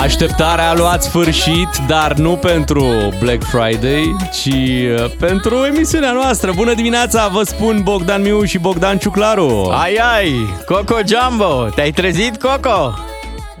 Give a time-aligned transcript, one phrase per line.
[0.00, 2.84] Așteptarea a luat sfârșit, dar nu pentru
[3.20, 6.52] Black Friday, ci uh, pentru emisiunea noastră.
[6.54, 9.70] Bună dimineața, vă spun Bogdan Miu și Bogdan Ciuclaru.
[9.82, 10.32] Ai, ai,
[10.66, 12.94] Coco Jumbo, te-ai trezit, Coco?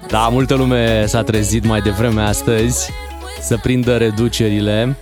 [0.08, 2.90] Da, multă lume s-a trezit mai devreme astăzi
[3.40, 4.96] să prindă reducerile.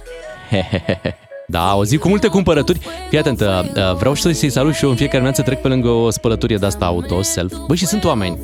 [1.50, 2.78] Da, o zi cu multe cumpărături.
[3.08, 5.68] Fii atent, uh, uh, vreau și să-i salut și eu în fiecare dimineață trec pe
[5.68, 7.52] lângă o spălătorie de asta auto, self.
[7.66, 8.38] Băi, și sunt oameni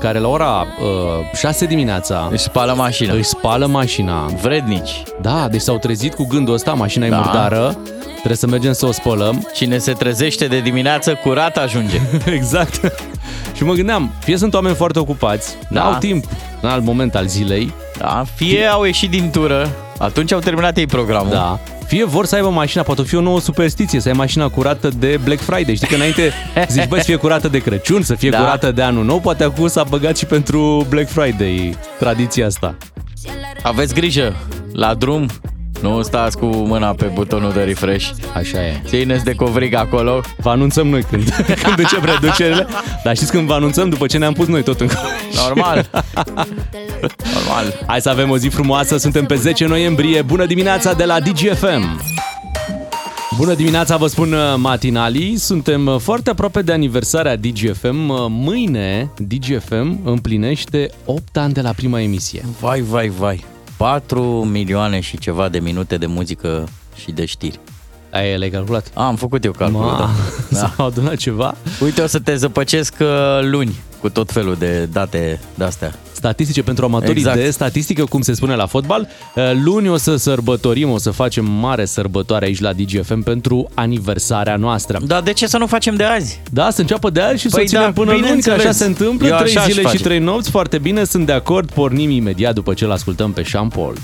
[0.00, 3.12] care la ora uh, 6 dimineața Își spală mașina.
[3.12, 4.26] își spală mașina.
[4.42, 5.02] Vrednici.
[5.20, 7.16] Da, deci s-au trezit cu gândul ăsta, mașina Da.
[7.16, 7.76] e murdară,
[8.14, 9.48] trebuie să mergem să o spălăm.
[9.54, 12.00] Cine se trezește de dimineață, curat ajunge.
[12.38, 12.92] exact.
[13.54, 15.80] și mă gândeam, fie sunt oameni foarte ocupați, Da.
[15.82, 16.24] n-au timp
[16.60, 18.24] în alt moment al zilei, Da?
[18.34, 21.30] Fie au ieșit din tură, atunci au terminat ei programul.
[21.30, 24.88] da, fie vor să aibă mașina, poate fi o nouă superstiție, să ai mașina curată
[24.98, 25.74] de Black Friday.
[25.74, 26.32] Știi că înainte
[26.68, 28.38] zici, băi, să fie curată de Crăciun, să fie Da.
[28.38, 32.76] curată de Anul Nou, poate acum s-a băgat și pentru Black Friday tradiția asta.
[33.62, 34.36] Aveți grijă,
[34.72, 35.26] la drum,
[35.84, 38.10] nu stați cu mâna pe butonul de refresh.
[38.34, 38.80] Așa e.
[38.86, 40.20] Țineți de covrig acolo.
[40.36, 41.22] Vă anunțăm noi când,
[41.62, 42.66] când încep reducerile,
[43.04, 44.88] dar știți când vă anunțăm după ce ne-am pus noi tot în
[45.34, 45.90] Normal.
[47.34, 47.84] Normal.
[47.86, 50.22] Hai să avem o zi frumoasă, suntem pe 10 noiembrie.
[50.22, 52.00] Bună dimineața de la DGFM!
[53.36, 55.36] Bună dimineața, vă spun uh, matinalii.
[55.36, 58.08] Suntem uh, foarte aproape de aniversarea DGFM.
[58.08, 62.44] Uh, Mâine DGFM împlinește 8 ani de la prima emisie.
[62.60, 63.44] Vai, vai, vai.
[63.84, 67.60] 4 milioane și ceva de minute de muzică și de știri.
[68.10, 68.90] Ai le-ai calculat?
[68.94, 70.10] A, am făcut eu calculul, Ma,
[70.50, 70.58] da.
[70.58, 71.54] s-au adunat ceva.
[71.80, 75.94] Uite, o să te zăpăcesc uh, luni cu tot felul de date de-astea.
[76.24, 77.36] Statistice pentru amatorii Exact.
[77.36, 79.08] de statistică, cum se spune la fotbal.
[79.34, 84.56] Uh, Luni o să sărbătorim, o să facem mare sărbătoare aici la DGFM pentru aniversarea
[84.56, 84.98] noastră.
[85.06, 86.40] Dar de ce să nu facem de azi?
[86.50, 88.58] Da, să înceapă de azi și să Păi o ținem da, până luni, că bineînțeles.
[88.60, 89.26] așa se întâmplă.
[89.28, 90.02] Eu Trei așa aș zile și face.
[90.02, 91.70] trei nopți, foarte bine, sunt de acord.
[91.70, 93.96] Pornim imediat după ce l-ascultăm pe Sean Paul.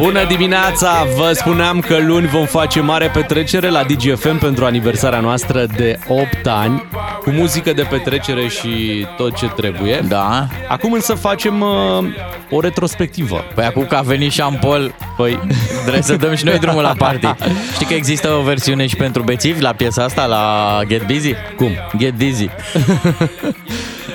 [0.00, 1.06] Bună dimineața!
[1.16, 6.46] Vă spuneam că luni vom face mare petrecere la DGFM pentru aniversarea noastră de 8
[6.46, 6.82] ani,
[7.22, 10.04] cu muzică de petrecere și tot ce trebuie.
[10.08, 10.46] Da.
[10.68, 12.04] Acum însă facem uh,
[12.50, 13.44] o retrospectivă.
[13.54, 15.40] Păi acum că a venit Sean Paul, Păi,
[15.80, 17.26] trebuie să dăm și noi drumul la party.
[17.74, 21.34] Știi că există o versiune și pentru bețivi la piesa asta, la Get Busy?
[21.56, 21.70] cum?
[21.96, 22.48] Get Dizzy.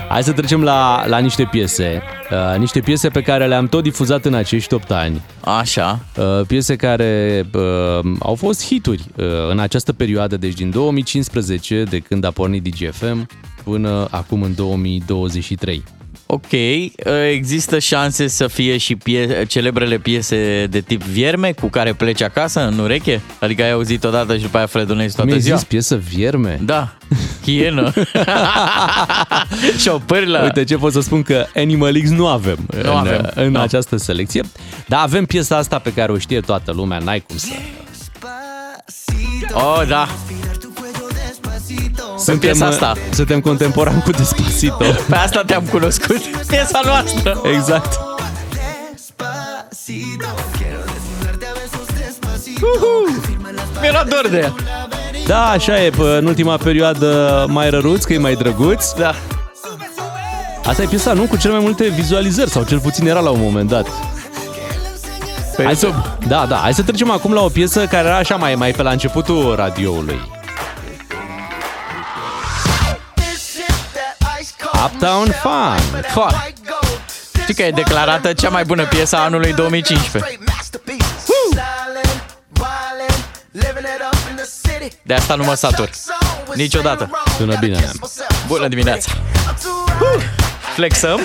[0.10, 2.02] Hai să trecem la, la niște piese.
[2.32, 5.22] Uh, niște piese pe care le-am tot difuzat în acești 8 ani.
[5.40, 6.00] Așa.
[6.18, 12.00] Uh, piese care uh, au fost hituri uh, în această perioadă, deci din 2015, de
[12.00, 13.28] când a pornit DGFM,
[13.64, 15.84] până acum în 2023.
[16.32, 16.52] Ok,
[17.32, 22.60] există șanse să fie și pie- celebrele piese de tip vierme cu care pleci acasă
[22.68, 23.22] în ureche?
[23.40, 25.58] Adică ai auzit odată și după aia fredonezi toată Mi-ai ziua?
[25.58, 26.60] zis piesă vierme?
[26.64, 26.94] Da,
[27.46, 27.94] hienă.
[29.84, 30.40] Șopârlă.
[30.44, 33.60] Uite ce pot să spun că Animal X nu avem Nu în, avem, în nu.
[33.60, 34.44] această selecție.
[34.88, 37.48] Dar avem piesa asta pe care o știe toată lumea, n-ai cum să...
[39.54, 40.08] Oh, da.
[42.30, 42.94] Suntem, piesa asta.
[43.12, 44.78] Suntem contemporan cu Despacito.
[45.10, 46.22] Pe asta te-am cunoscut.
[46.48, 47.42] Piesa noastră.
[47.56, 48.00] exact.
[53.82, 54.54] Mi-era dor de ea.
[55.28, 58.92] Da, așa e, pă, în ultima perioadă mai răruț, că e mai drăguț.
[58.92, 59.16] Da.
[60.66, 61.24] Asta e piesa, nu?
[61.24, 63.88] Cu cele mai multe vizualizări, sau cel puțin era la un moment dat.
[65.56, 66.28] Pe Hai să, YouTube.
[66.28, 68.82] da, da, hai să trecem acum la o piesă care era așa mai, mai pe
[68.82, 70.39] la începutul radioului.
[74.86, 76.02] Uptown Fun.
[76.08, 76.48] Fa.
[77.42, 80.40] Știi că e declarată cea mai bună piesă a anului 2015.
[85.02, 85.90] De asta nu mă satur.
[86.54, 87.10] Niciodată.
[87.38, 87.92] Sună bine.
[88.48, 89.12] Bună dimineața.
[90.02, 90.24] Uh,
[90.76, 91.20] Flexăm.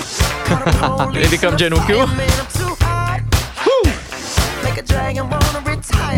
[1.21, 2.09] Ridicăm genunchiul.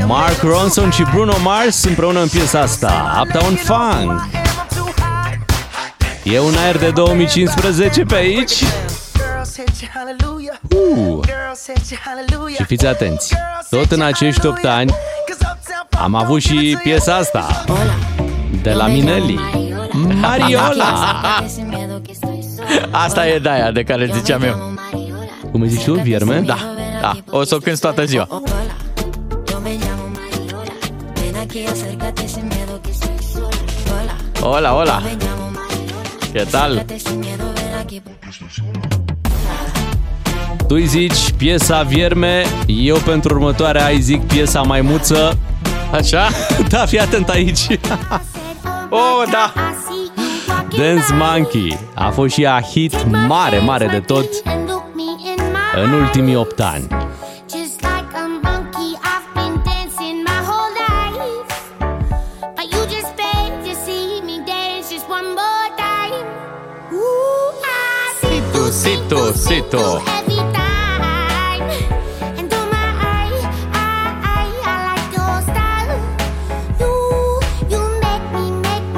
[0.05, 4.21] Mark Ronson și Bruno Mars împreună în piesa asta, Uptown Funk.
[6.31, 8.61] E un aer de 2015 pe aici.
[10.67, 11.19] Uh.
[12.55, 13.35] Și fiți atenți,
[13.69, 14.93] tot în acești 8 ani
[16.01, 17.63] am avut și piesa asta
[18.61, 19.39] de la Minelli.
[20.21, 21.43] Mariola!
[22.91, 24.73] Asta e de aia de care ziceam eu.
[25.51, 26.39] Cum îi zici tu, vierme?
[26.39, 26.57] Da,
[27.01, 27.17] da.
[27.29, 28.27] O să o cânti toată ziua.
[34.41, 35.01] Hola, hola.
[36.37, 36.85] ¿Qué tal?
[40.67, 45.37] Tu îi zici piesa vierme, eu pentru următoarea ai zic piesa maimuță.
[45.91, 46.27] Așa?
[46.69, 47.67] Da, fii atent aici.
[48.89, 49.53] Oh, da.
[50.77, 54.25] Dance Monkey a fost și ea hit mare, mare de tot
[55.83, 56.87] în ultimii 8 ani.
[68.87, 70.01] Sito, Sito.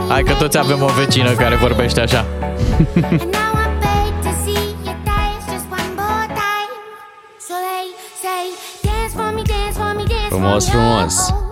[0.08, 2.26] Hai că toți avem o vecină care vorbește așa.
[10.30, 11.49] frumos, frumos.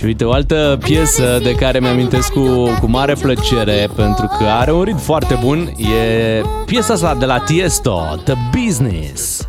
[0.00, 4.72] Și uite, o altă piesă de care mi-amintesc cu, cu mare plăcere pentru că are
[4.72, 9.48] un ritm foarte bun e piesa asta de la Tiesto, The Business.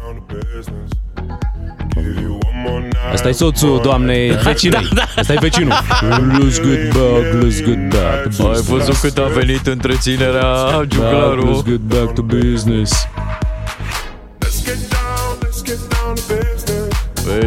[3.11, 4.89] Asta e soțul doamnei vecinei.
[5.15, 5.73] Asta e vecinul.
[6.37, 8.53] Lose good bug, lose good back.
[8.53, 11.63] Ai văzut cât a venit întreținerea Back, lose Giuclaru?
[11.65, 13.07] good back to business.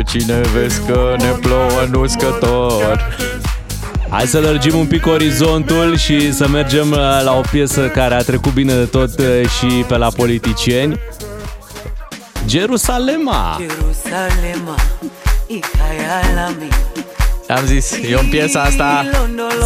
[0.05, 3.17] Vecine, vezi că ne plouă în uscător.
[4.09, 8.23] Hai să lărgim un pic orizontul și să mergem uh, la o piesă care a
[8.23, 9.27] trecut bine de tot uh,
[9.59, 11.01] și pe la politicieni.
[12.49, 13.61] Jerusalema.
[13.61, 14.75] Jerusalema
[15.47, 16.69] ikayalami
[17.49, 19.05] Am zis, eu în piesa asta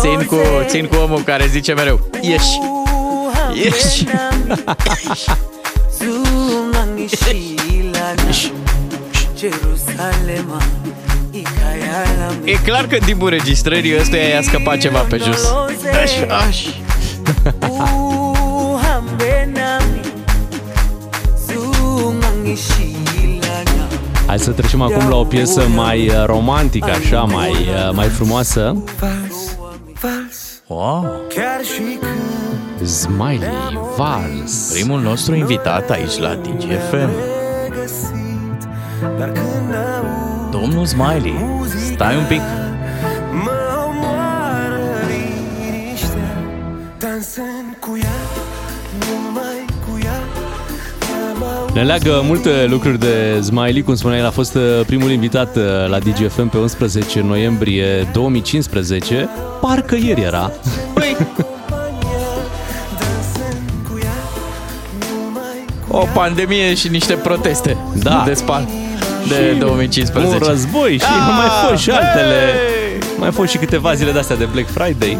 [0.00, 0.36] țin cu,
[0.66, 2.58] țin cu omul care zice mereu Ieși,
[3.54, 4.04] ieși.
[5.98, 8.77] Zungangishilana Jerusalema ikayalami
[12.44, 15.52] E clar că în timpul registrării ăstuia i-a scăpat ceva pe jos.
[16.02, 16.70] Așa, așa.
[17.68, 20.00] Uhambe nami
[21.46, 23.86] zungangishilana
[24.26, 28.82] Hai să trecem acum la o piesă mai uh, romantică, așa, mai, uh, mai frumoasă.
[30.66, 31.20] wow.
[31.28, 34.70] Chiar și când Smiley Vals.
[34.72, 37.37] Primul nostru invitat aici la DGFM găsit
[39.18, 41.34] Dar când aud Domnul Smiley
[41.94, 42.40] Stai un pic
[43.44, 46.36] Mă omoară liniștea
[46.98, 48.18] Dansând cu ea
[48.98, 50.20] Numai cu ea
[51.32, 55.56] Am Ne leagă multe lucruri de Smiley, cum spuneai, el a fost uh, primul invitat
[55.56, 59.28] uh, la DGFM pe 11 noiembrie 2015.
[59.60, 60.52] Parcă ieri era.
[60.94, 61.16] Păi,
[65.88, 68.22] o pandemie și niște proteste Da.
[68.26, 68.68] De spal
[69.28, 72.34] De Și 2015 Un război și Ah, au mai fost și altele.
[72.34, 72.98] hey!
[73.18, 75.18] Mai fost și câteva zile de-astea de Black Friday.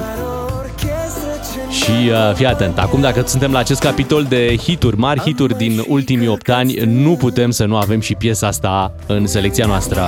[1.70, 5.84] Și uh, fii atent, acum dacă suntem la acest capitol de hituri, mari hituri din
[5.88, 10.00] ultimii 8 ani, nu putem să nu avem și piesa asta în selecția noastră.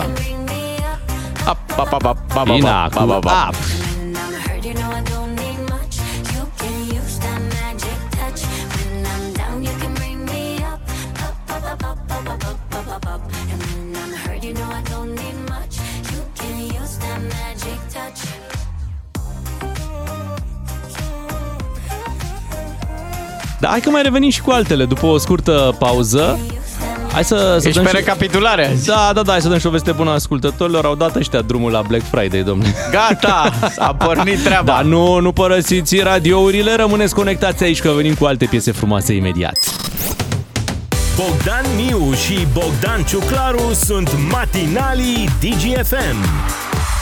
[1.46, 3.48] Ap, ap, ap, ap, ap, ap, Ina ap, cu ap, ap, ap.
[3.48, 3.54] Up.
[23.60, 26.38] Da, hai că mai revenim și cu altele după o scurtă pauză.
[27.12, 28.04] Hai să, să Ești dăm pe și...
[28.04, 28.86] recapitulare azi.
[28.86, 30.84] Da, da, da, hai să dăm și o veste bună ascultătorilor.
[30.84, 32.74] Au dat ăștia drumul la Black Friday, domnule.
[32.90, 38.24] Gata, s-a pornit treaba Da, nu, nu părăsiți radiourile, rămâneți conectați aici că venim cu
[38.24, 39.56] alte piese frumoase imediat.
[41.16, 46.16] Bogdan Miu și Bogdan Ciuclaru sunt matinalii DGFM.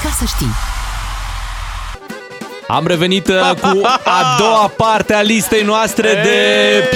[0.03, 0.78] Ca să știi.
[2.71, 6.39] Am revenit uh, cu a doua parte a listei noastre de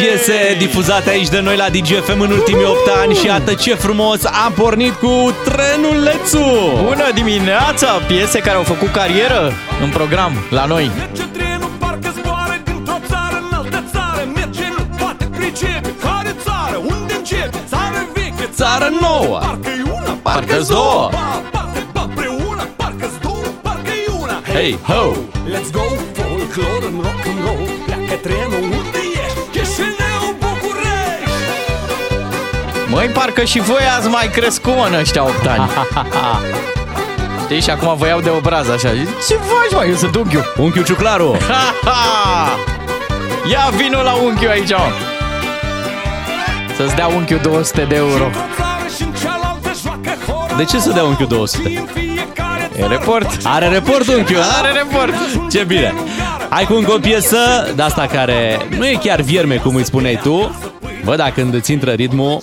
[0.01, 4.25] piese difuzate aici de noi la DGFM în ultimii 8 ani și iată ce frumos
[4.25, 6.45] am pornit cu trenulețu!
[6.85, 7.87] Bună dimineața!
[8.07, 9.53] Piese care au făcut carieră
[9.83, 10.91] în program la noi.
[10.97, 14.29] Merge trenul, parcă zboară dintr-o țară în altă țară.
[14.35, 15.95] Merge, nu poate pricepe.
[16.03, 16.77] Care țară?
[16.77, 17.59] Unde începe?
[17.69, 19.39] Țară veche, Țară nouă!
[19.39, 21.11] Parcă-i una, Parcă-s două.
[24.53, 25.13] Hey, ho!
[25.47, 25.81] Let's go,
[26.13, 31.31] folclor în rock and roll Pleacă trenul unde ești Chișinău, București
[32.89, 35.71] Măi, parcă și voi ați mai crescut mă, în ăștia 8 ani.
[37.45, 37.61] Știi?
[37.61, 38.89] Și acum vă iau de obraz așa.
[39.29, 39.85] Ce faci, mă?
[39.89, 40.53] Eu sunt unchiul.
[40.57, 41.37] Unchiul Ciuclaru!
[41.49, 42.59] Ha, ha!
[43.51, 44.93] Ia vinul la unchiul aici, mă.
[46.77, 48.25] Să-ți dea unchiul 200 de euro.
[48.25, 51.85] Într-o țară și în cealaltă joacă hor De ce să dea unchiul 200?
[52.77, 53.41] În fiecare E report.
[53.45, 54.59] Are report unchiul, a?
[54.59, 55.15] Are report.
[55.51, 55.95] Ce bine!
[56.51, 57.37] Hai cu încă o piesă
[57.77, 60.57] de asta care nu e chiar vierme, cum îi spuneai tu.
[61.05, 62.43] Bă, dacă când îți intră ritmul,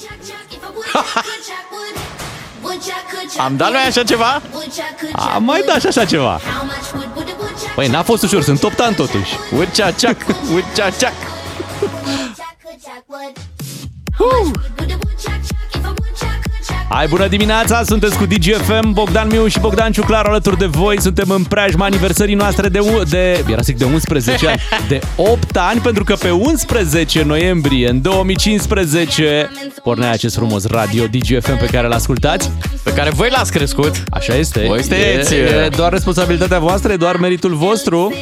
[3.37, 4.41] Am dat noi așa ceva?
[5.33, 6.39] am mai dat și așa ceva.
[7.75, 9.33] Păi n-a fost ușor, sunt top tan totuși.
[9.57, 10.17] Urceaceac,
[10.53, 11.13] urceaceac.
[16.89, 17.83] Hai, bună dimineața!
[17.83, 21.01] Sunteți cu DGFM, Bogdan Miu și Bogdan Ciuclar alături de voi.
[21.01, 24.99] Suntem în preajma aniversării noastre de, u- de era să zic de 11 ani, de
[25.15, 29.49] 8 ani, pentru că pe 11 noiembrie în 2015
[29.83, 32.51] pornea acest frumos radio DGFM pe care îl ascultați.
[32.83, 34.03] Pe care voi l-ați crescut.
[34.09, 34.63] Așa este.
[34.67, 38.13] Voi sunteți, E, e- e doar responsabilitatea voastră, e doar meritul vostru.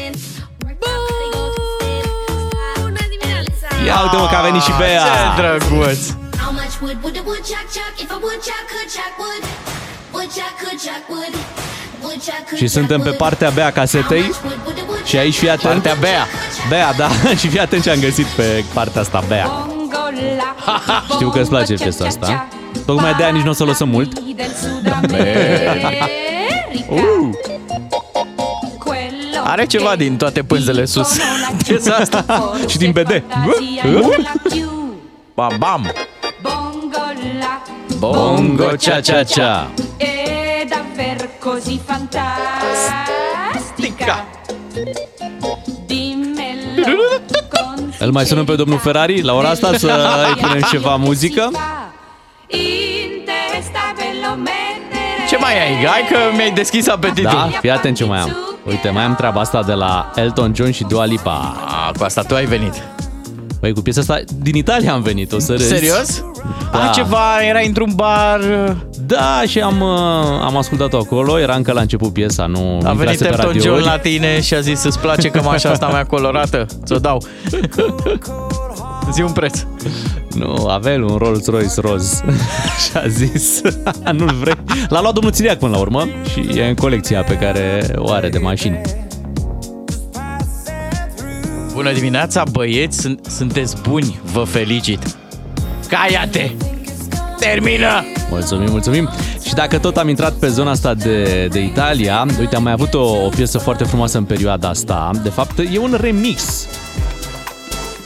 [3.85, 5.01] Ia uite mă că a venit și Bea.
[5.35, 6.26] Ce drăguț!
[7.07, 9.43] How much wood would a woodchuck chuck if a woodchuck could chuck wood?
[10.13, 11.33] Woodchuck could chuck wood.
[12.03, 14.31] Woodchuck could Și suntem pe partea B a casetei.
[15.05, 15.81] Și aici fii atent.
[15.81, 16.27] Partea Bea.
[16.69, 17.09] Bea, da.
[17.39, 19.67] și fii atent ce am găsit pe partea asta, Bea.
[21.09, 22.47] Știu că îți place piesa asta.
[22.85, 24.19] Tocmai de-aia nici nu o să o lăsăm mult.
[26.89, 27.29] Uh.
[29.43, 31.17] Are ceva din toate pânzele sus.
[31.67, 32.53] Piesa asta.
[32.67, 33.23] Și din BD.
[35.33, 35.91] Bam, bam.
[37.97, 39.69] Bongo cha cha cha.
[39.97, 42.25] È davvero così fantastica.
[45.85, 46.83] Dimmelo
[47.49, 51.51] con Îl mai sunăm pe domnul Ferrari la ora asta să îi punem ceva muzică.
[52.47, 55.27] In testa ve lo mettere.
[55.29, 55.85] Ce mai ai?
[55.85, 57.29] Hai că mi-ai deschis apetitul.
[57.31, 58.37] Da, fii atent ce mai am.
[58.65, 61.55] Uite, mai am treaba asta de la Elton John și Dua Lipa.
[61.65, 62.73] A, cu asta tu ai venit.
[63.67, 65.67] Băi, cu piesa asta din Italia am venit, o să râzi.
[65.67, 66.23] Serios?
[66.71, 66.83] Da.
[66.83, 68.39] A, ceva, era într-un bar...
[69.05, 72.95] Da, și am, uh, am ascultat-o acolo, era încă la început piesa, nu A intrase
[72.95, 73.81] venit pe Elton radiouri.
[73.81, 76.65] John la tine și a zis Îți place cămașa asta mea colorată?
[76.85, 77.23] Ți-o dau
[79.13, 79.59] Zi un preț
[80.33, 82.23] Nu, avea el un Rolls Royce roz
[82.83, 83.61] și a zis,
[84.11, 84.55] nu-l vrei.
[84.89, 88.29] L-a luat domnul Țiriac până la urmă și e în colecția pe care o are
[88.29, 88.81] de mașini.
[91.77, 95.17] Bună dimineața băieți, sunt, sunteți buni, vă felicit
[95.87, 96.51] Caia-te!
[97.39, 98.05] Termină!
[98.29, 99.09] Mulțumim, mulțumim.
[99.45, 102.93] Și dacă tot am intrat pe zona asta de, de Italia, uite, am mai avut
[102.93, 105.11] o, o piesă foarte frumoasă în perioada asta.
[105.23, 106.67] De fapt, e un remix.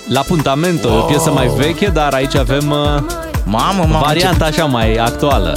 [0.07, 0.99] La Puntamento, wow.
[0.99, 2.77] o piesă mai veche, dar aici avem uh,
[3.45, 5.53] Mamă, mamă, varianta așa mai actuală.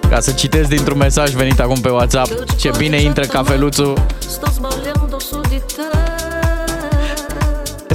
[0.00, 0.08] ce...
[0.08, 3.98] Ca să citesc dintr-un mesaj venit acum pe WhatsApp Ce bine intră cafeluțul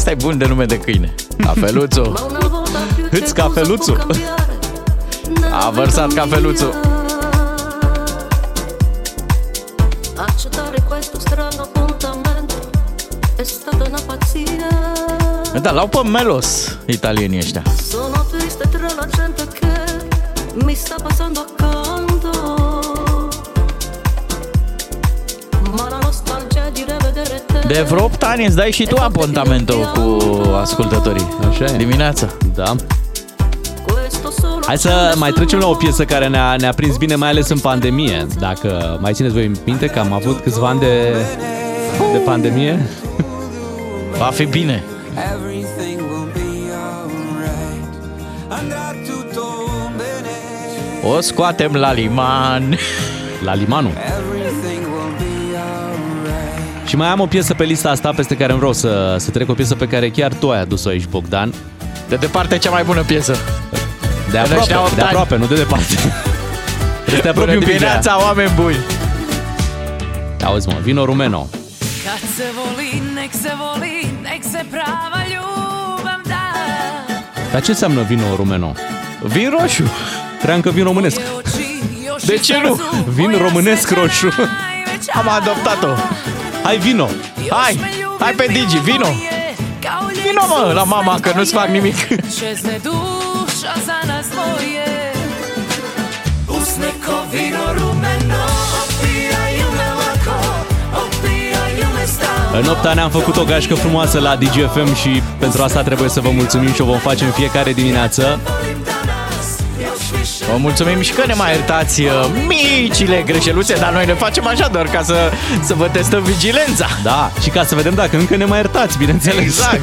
[0.02, 3.48] Ăsta e bun de nume de câine Cafeluțul Ma una volta più che Îți cosa
[3.48, 3.96] cafeluțul.
[3.96, 4.58] può cambiare
[5.40, 6.80] nella A vărsat vita cafeluțul mia?
[10.16, 12.56] Accettare questo strano appuntamento
[13.36, 15.62] è stata una pazzia.
[15.62, 19.72] Da, l-au pe melos italienii ăștia Sono triste tra la gente che
[20.66, 21.61] mi sta passando accanto.
[27.72, 30.18] De vreo 8 ani îți dai și tu apontamento cu
[30.62, 31.78] ascultătorii Așa e.
[31.78, 32.76] Dimineața Da.
[33.86, 36.98] Questo solo Hai să c'è mai nessuno trecem la o piesă care ne-a, ne-a prins
[36.98, 38.26] bine, mai ales în pandemie.
[38.40, 41.16] Dacă mai țineți voi minte că am avut câțiva ani de,
[42.12, 42.86] de pandemie.
[44.18, 44.84] Va fi bine
[45.34, 47.84] Everything will be alright.
[48.50, 49.46] Andrà tutto
[49.98, 51.16] bene.
[51.16, 52.78] O scoatem la liman
[53.44, 53.92] La limanul.
[56.92, 59.50] Și mai am o piesă pe lista asta peste care îmi vreau să, să trec,
[59.50, 61.54] o piesă pe care chiar tu ai adus-o aici, Bogdan.
[62.10, 63.38] De departe cea mai bună piesă
[64.32, 65.10] De ăștia aproape, opt de ani.
[65.10, 65.94] aproape, nu de departe.
[65.94, 67.78] Trebuie să te apropii Bună un pic de ea.
[67.78, 68.76] dimineața, oameni buni
[70.44, 71.48] Auzi mă, vino rumeno.
[72.06, 76.52] Kad se voli, nek se voli, nek se prava ljubav da.
[77.52, 78.74] Dar ce înseamnă vino rumeno?
[79.24, 79.84] Vin roșu
[80.42, 81.20] Cream că vin românesc.
[82.26, 82.80] De ce nu?
[83.14, 84.28] Vin românesc roșu.
[85.14, 85.94] Am adoptat-o
[86.64, 87.08] Hai, vino!
[87.50, 87.80] Hai,
[88.20, 89.08] hai pe Digi, vino
[90.26, 92.08] Vino mă, la mama că nu-ți fac nimic
[92.40, 95.12] Čezne duša za nas dvoje
[96.48, 98.44] Uz neko vino rumeno
[98.82, 100.40] Opijaju me lako
[101.02, 105.64] Opijaju me stalno În 8 ani am făcut o gașcă frumoasă la DGFM și pentru
[105.64, 108.40] asta trebuie să vă mulțumim și o vom face în fiecare dimineață.
[110.52, 112.12] Vă mulțumim și că ne mai iertați uh,
[112.48, 115.32] micile greșeluțe Dar noi le facem așa doar ca să,
[115.64, 119.40] să vă testăm vigilența Da, și ca să vedem dacă încă ne mai iertați, bineînțeles.
[119.44, 119.82] Exact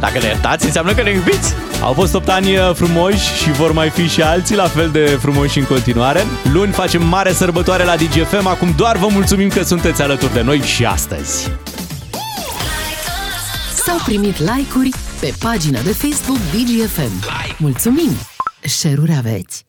[0.00, 3.72] Dacă ne iertați, înseamnă că ne iubiți Au fost 8 ani uh, frumoși și vor
[3.72, 6.26] mai fi și alții la fel de frumoși în continuare.
[6.52, 10.60] Luni facem mare sărbătoare la DGFM, acum doar vă mulțumim că sunteți alături de noi
[10.60, 11.50] și astăzi.
[13.84, 14.90] S-au primit like-uri
[15.20, 17.24] pe pagina de Facebook DGFM.
[17.56, 18.29] Mulțumim!
[18.60, 19.66] Share-uri aveți!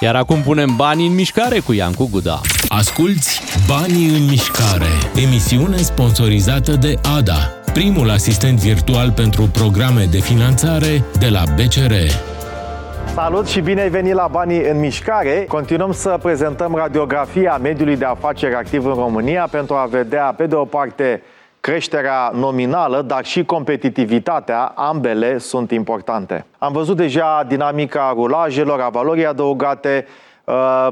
[0.00, 2.40] Iar acum punem banii în mișcare cu Iancu Guda.
[2.68, 11.04] Asculți Banii în mișcare, emisiune sponsorizată de ADA, primul asistent virtual pentru programe de finanțare
[11.18, 11.92] de la BCR.
[13.14, 15.44] Salut și bine ai venit la Banii în Mișcare.
[15.48, 20.54] Continuăm să prezentăm radiografia mediului de afaceri activ în România pentru a vedea, pe de
[20.54, 21.22] o parte,
[21.66, 26.46] creșterea nominală, dar și competitivitatea, ambele sunt importante.
[26.58, 30.06] Am văzut deja dinamica rulajelor, a valorii adăugate,
[30.44, 30.88] uh,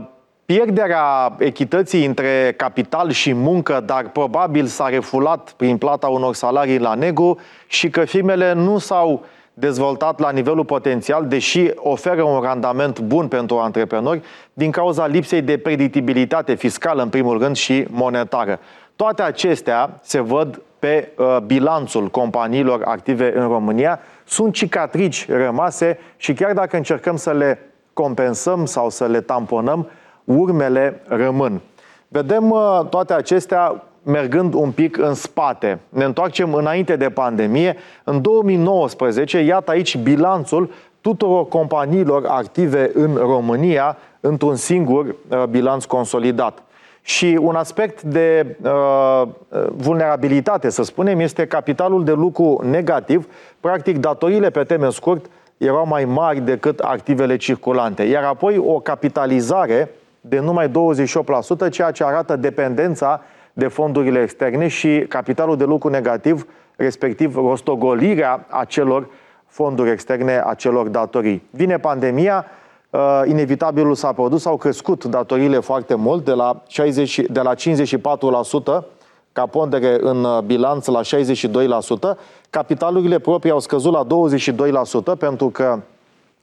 [0.46, 6.94] pierderea echității între capital și muncă, dar probabil s-a refulat prin plata unor salarii la
[6.94, 13.28] negru și că firmele nu s-au dezvoltat la nivelul potențial, deși oferă un randament bun
[13.28, 18.58] pentru antreprenori, din cauza lipsei de predictibilitate fiscală, în primul rând, și monetară.
[18.96, 24.00] Toate acestea se văd pe uh, bilanțul companiilor active în România.
[24.24, 27.58] Sunt cicatrici rămase și chiar dacă încercăm să le
[27.92, 29.90] compensăm sau să le tamponăm,
[30.24, 31.60] urmele rămân.
[32.08, 35.80] Vedem uh, toate acestea mergând un pic în spate.
[35.88, 37.76] Ne întoarcem înainte de pandemie.
[38.04, 40.70] În 2019, iată aici bilanțul
[41.00, 46.62] tuturor companiilor active în România într-un singur uh, bilanț consolidat.
[47.06, 49.22] Și un aspect de uh,
[49.76, 53.28] vulnerabilitate, să spunem, este capitalul de lucru negativ.
[53.60, 58.02] Practic, datoriile pe termen scurt erau mai mari decât activele circulante.
[58.02, 60.70] Iar apoi o capitalizare de numai
[61.66, 66.46] 28%, ceea ce arată dependența de fondurile externe și capitalul de lucru negativ,
[66.76, 69.08] respectiv rostogolirea acelor
[69.46, 71.42] fonduri externe, acelor datorii.
[71.50, 72.63] Vine pandemia, uh,
[73.26, 78.84] inevitabilul s-a produs, au crescut datoriile foarte mult, de la, 60, de la 54%
[79.34, 81.00] ca pondere în uh, bilanț la
[82.14, 82.18] 62%,
[82.50, 84.06] capitalurile proprii au scăzut la
[85.14, 85.80] 22% pentru că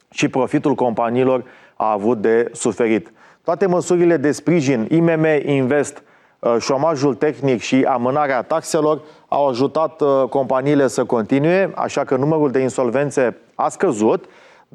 [0.09, 1.43] și profitul companiilor
[1.75, 3.11] a avut de suferit.
[3.43, 6.03] Toate măsurile de sprijin, IMM Invest,
[6.39, 12.51] uh, șomajul tehnic și amânarea taxelor au ajutat uh, companiile să continue, așa că numărul
[12.51, 14.25] de insolvențe a scăzut,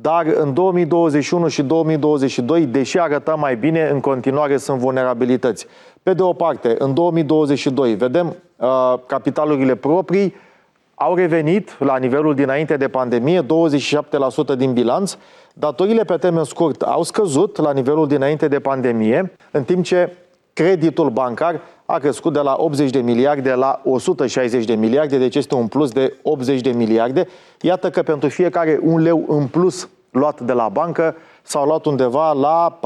[0.01, 5.67] dar în 2021 și 2022, deși arătăm mai bine, în continuare sunt vulnerabilități.
[6.03, 10.35] Pe de o parte, în 2022 vedem uh, capitalurile proprii
[10.95, 13.47] au revenit la nivelul dinainte de pandemie, 27%
[14.57, 15.17] din bilanț,
[15.59, 20.17] Datorile pe termen scurt au scăzut la nivelul dinainte de pandemie, în timp ce
[20.53, 25.55] creditul bancar a crescut de la 80 de miliarde la 160 de miliarde, deci este
[25.55, 27.27] un plus de 80 de miliarde.
[27.61, 32.33] Iată că pentru fiecare un leu în plus luat de la bancă s-au luat undeva
[32.33, 32.79] la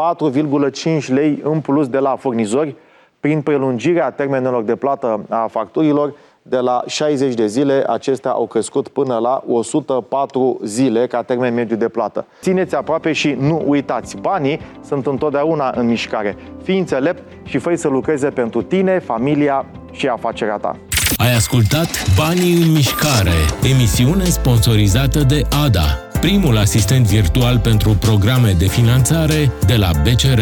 [1.02, 2.74] 4,5 lei în plus de la furnizori
[3.20, 8.88] prin prelungirea termenelor de plată a facturilor de la 60 de zile, acestea au crescut
[8.88, 12.26] până la 104 zile ca termen mediu de plată.
[12.40, 16.36] Țineți aproape și nu uitați, banii sunt întotdeauna în mișcare.
[16.62, 20.76] Fii înțelept și fă să lucreze pentru tine, familia și afacerea ta.
[21.16, 23.38] Ai ascultat Banii în mișcare,
[23.72, 30.40] emisiune sponsorizată de ADA, primul asistent virtual pentru programe de finanțare de la BCR.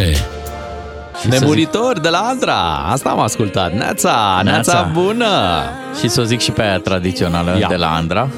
[1.28, 2.58] Nebunitor de la Andra.
[2.86, 3.72] Asta am ascultat.
[3.72, 4.90] Neața, neața, Neața.
[4.92, 5.26] bună.
[6.00, 7.68] Și să o zic și pe aia tradițională Ia.
[7.68, 8.28] de la Andra.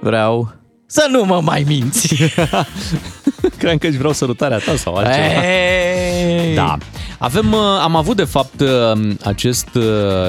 [0.00, 0.52] Vreau
[0.86, 2.14] să nu mă mai minți.
[3.58, 5.46] Cred că își vreau sărutarea ta sau altceva.
[5.46, 6.54] Ei.
[6.54, 6.76] Da.
[7.24, 8.68] Avem, uh, am avut de fapt uh,
[9.24, 9.82] acest uh,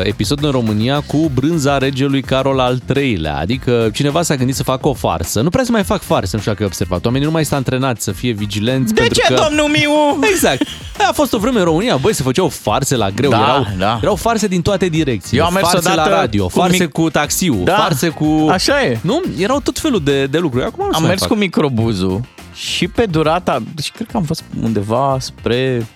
[0.03, 4.88] episod în România cu brânza regelui Carol al III-lea, adică cineva s-a gândit să facă
[4.88, 5.41] o farsă.
[5.41, 7.06] Nu prea să mai fac farse, nu știu dacă ai observat.
[7.06, 8.93] Oamenii nu mai sunt antrenați să fie vigilenți.
[8.93, 9.41] De pentru ce, că...
[9.47, 10.27] domnul Miu?
[10.32, 10.62] Exact.
[10.97, 13.67] Aia a fost o vreme în România, băi, se făceau farse la greu, Da, erau,
[13.77, 13.99] da.
[14.01, 15.41] erau farse din toate direcțiile.
[15.41, 18.47] Eu am mers farse odată la radio, cu farse mic- cu taxiul, Da, farse cu...
[18.49, 18.99] așa e.
[19.01, 19.21] Nu?
[19.38, 20.65] Erau tot felul de, de lucruri.
[20.65, 21.29] Acum nu se Am mai mers fac.
[21.32, 22.21] cu microbuzul
[22.53, 25.88] și pe durata, deci cred că am fost undeva spre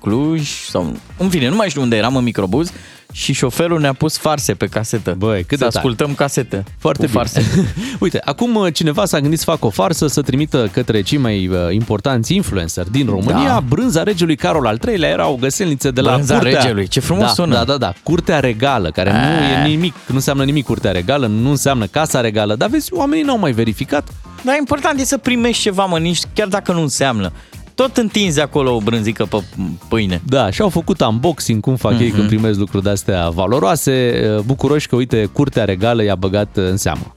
[0.00, 2.70] Cluj sau în fine, nu mai știu unde eram în microbuz
[3.12, 5.14] și șoferul ne-a pus farse pe casetă.
[5.18, 5.76] Băi, cât să de tare.
[5.76, 6.64] ascultăm casete.
[6.78, 7.22] Foarte cu bine.
[7.22, 7.44] farse.
[8.00, 11.46] Uite, acum uh, cineva s-a gândit să facă o farsă, să trimită către cei mai
[11.48, 13.46] uh, importanți influenceri din România.
[13.46, 13.62] Da.
[13.68, 16.60] Brânza regelui Carol al III-lea era o găselniță de la Brânza curtea...
[16.60, 17.54] regelui, ce frumos da, sună.
[17.54, 19.64] Da, da, da, curtea regală, care nu Ah.
[19.64, 23.38] e nimic, nu înseamnă nimic curtea regală, nu înseamnă casa regală, dar vezi, oamenii n-au
[23.38, 24.08] mai verificat.
[24.42, 27.32] Dar important e să primești ceva, mă, nici chiar dacă nu înseamnă.
[27.76, 29.42] Tot întinzi acolo o brânzică pe
[29.88, 30.20] pâine.
[30.26, 32.00] Da, și au făcut unboxing, cum fac mm-hmm.
[32.00, 36.64] ei când primesc lucruri de-astea valoroase, uh, bucuroși că, uite, curtea regală i-a băgat uh,
[36.64, 37.16] în seamă.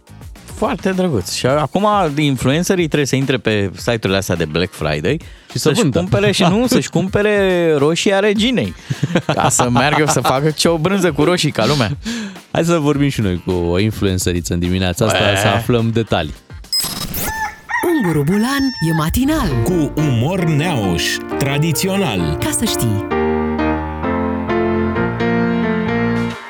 [0.55, 1.33] Foarte drăguț.
[1.33, 5.19] Și acum influencerii trebuie să intre pe site-urile astea de Black Friday
[5.51, 5.99] Și să să-și vândă.
[5.99, 8.75] cumpere și nu, să-și cumpere roșii a reginei.
[9.25, 11.91] Ca să meargă să facă ce o brânză cu roșii ca lumea.
[12.51, 15.39] Hai să vorbim și noi cu o influențăriță în dimineața asta, Bă.
[15.41, 16.33] să aflăm detalii.
[18.03, 19.47] Unguru Bulan e matinal.
[19.63, 21.03] Cu umor neauș,
[21.37, 22.37] tradițional.
[22.39, 23.07] Ca să știi.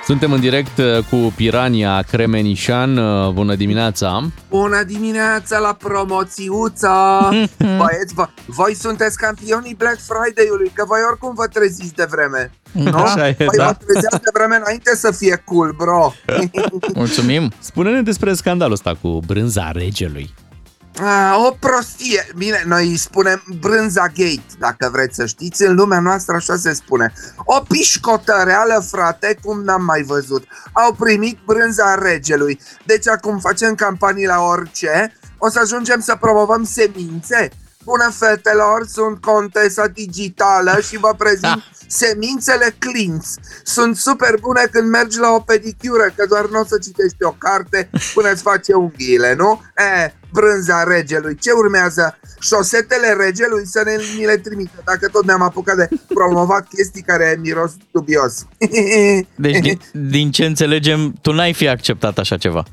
[0.06, 2.98] Suntem în direct uh, cu Pirania Cremenișan.
[2.98, 4.28] Uh, Bună dimineața!
[4.50, 7.30] Bună dimineața la promoțiuța!
[7.80, 12.52] Băieți, vă, voi sunteți campionii Black Friday-ului, că voi oricum vă treziți de vreme.
[12.72, 12.98] Nu?
[12.98, 13.66] Așa e, voi da.
[13.66, 16.14] vă trezeați de vreme înainte să fie cool, bro.
[16.96, 17.52] Mulțumim!
[17.60, 20.34] Spune-ne despre scandalul ăsta cu brânza regelui.
[21.02, 22.28] Ah, o prostie.
[22.36, 25.64] Bine, noi îi spunem brânza gate, dacă vreți să știți.
[25.64, 27.14] În lumea noastră așa se spune.
[27.38, 30.44] O pișcotăreală, frate, cum n-am mai văzut.
[30.72, 32.60] Au primit brânza regelui.
[32.86, 35.14] Deci acum facem campanii la orice.
[35.38, 37.50] O să ajungem să promovăm semințe.
[37.84, 43.34] Bună fetelor, sunt contesa digitală și vă prezint semințele Clintz.
[43.64, 47.32] Sunt super bune când mergi la o pedicură, că doar nu o să citești o
[47.38, 49.62] carte până îți face unghiile, nu?
[49.78, 51.36] E, brânza regelui.
[51.36, 52.18] Ce urmează?
[52.40, 57.38] Șosetele regelui să ne ni le trimită, dacă tot ne-am apucat de promovat chestii care
[57.42, 58.46] miros dubios.
[59.36, 62.64] Deci, din, din ce înțelegem, tu n-ai fi acceptat așa ceva.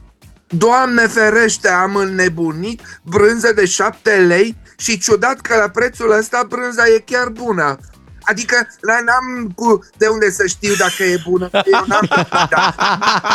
[0.48, 6.86] Doamne ferește, am înnebunit brânză de 7 lei și ciudat că la prețul ăsta brânza
[6.86, 7.78] e chiar bună.
[8.26, 12.08] Adică la- n-am cu de unde să știu dacă e bună, că eu n-am
[12.50, 12.74] da.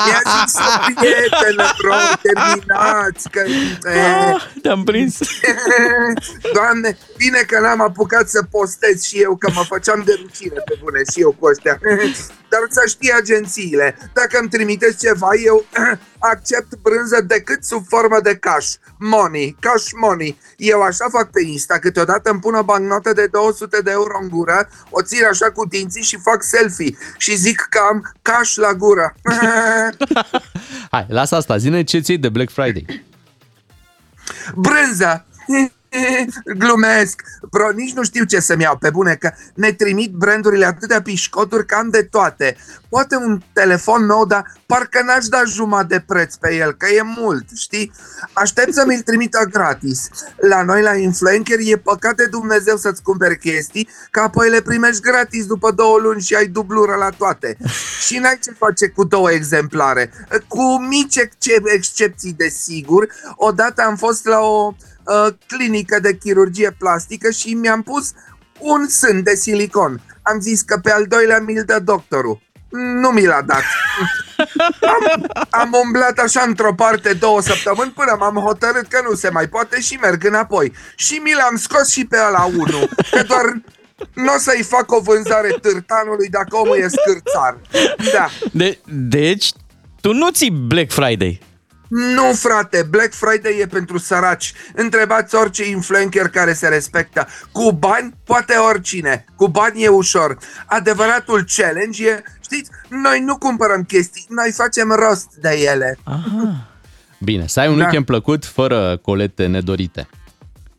[0.06, 3.42] Mi-a zis o prietenă, bro, terminați, că...
[3.90, 5.18] Ah, te-am prins.
[6.54, 10.78] Doamne, bine că n-am apucat să postez și eu, că mă făceam de rușine pe
[10.82, 11.80] bune și eu cu ăștia.
[12.52, 15.66] Dar să știi agențiile, dacă îmi trimiteți ceva, eu
[16.32, 18.74] accept brânză decât sub formă de cash.
[18.98, 20.40] Money, cash money.
[20.58, 24.30] Eu așa fac pe Insta, câteodată îmi pun o bancnotă de 200 de euro în
[24.30, 28.74] gură, o țin așa cu dinții și fac selfie și zic că am cash la
[28.74, 29.16] gură.
[30.92, 33.04] Hai, lasă asta, zine ce ți de Black Friday.
[34.56, 35.26] Brânză!
[36.58, 37.22] Glumesc!
[37.50, 41.66] Bro, nici nu știu ce să-mi iau, pe bune, că ne trimit brandurile atâtea pișcoturi
[41.66, 42.58] că am de toate.
[42.90, 47.02] Poate un telefon nou, dar parcă n-aș da jumătate de preț pe el, că e
[47.02, 47.92] mult, știi?
[48.34, 50.10] Aștept să mi-l trimită gratis.
[50.36, 55.02] La noi, la Influencer, e păcat de Dumnezeu să-ți cumperi chestii, că apoi le primești
[55.02, 57.58] gratis după două luni și ai dublură la toate.
[58.06, 60.12] Și n-ai ce face cu două exemplare.
[60.48, 63.08] Cu mici excep- excepții, desigur.
[63.36, 64.76] Odată am fost la o
[65.12, 68.12] uh, clinică de chirurgie plastică și mi-am pus
[68.60, 70.02] un sân de silicon.
[70.22, 72.42] Am zis că pe al doilea mi-l dă doctorul.
[72.72, 73.64] Nu mi l-a dat.
[74.82, 79.48] Am, am umblat așa într-o parte două săptămâni până m-am hotărât că nu se mai
[79.48, 80.74] poate și merg înapoi.
[80.96, 82.90] Și mi l-am scos și pe ăla unul.
[83.12, 83.62] Că doar
[84.14, 87.58] nu o să-i fac o vânzare târtanului dacă omul e scârțar.
[88.14, 88.28] Da.
[88.52, 89.52] De, deci,
[90.02, 91.42] tu nu ții Black Friday.
[91.92, 94.54] Nu, frate, Black Friday e pentru săraci.
[94.76, 97.28] Întrebați orice influencer care se respectă.
[97.52, 99.26] Cu bani, poate oricine.
[99.36, 100.38] Cu bani e ușor.
[100.66, 105.98] Adevăratul challenge e, știți, noi nu cumpărăm chestii, noi facem rost de ele.
[107.20, 107.84] Bine, să ai un Da.
[107.84, 110.08] weekend plăcut fără colete nedorite.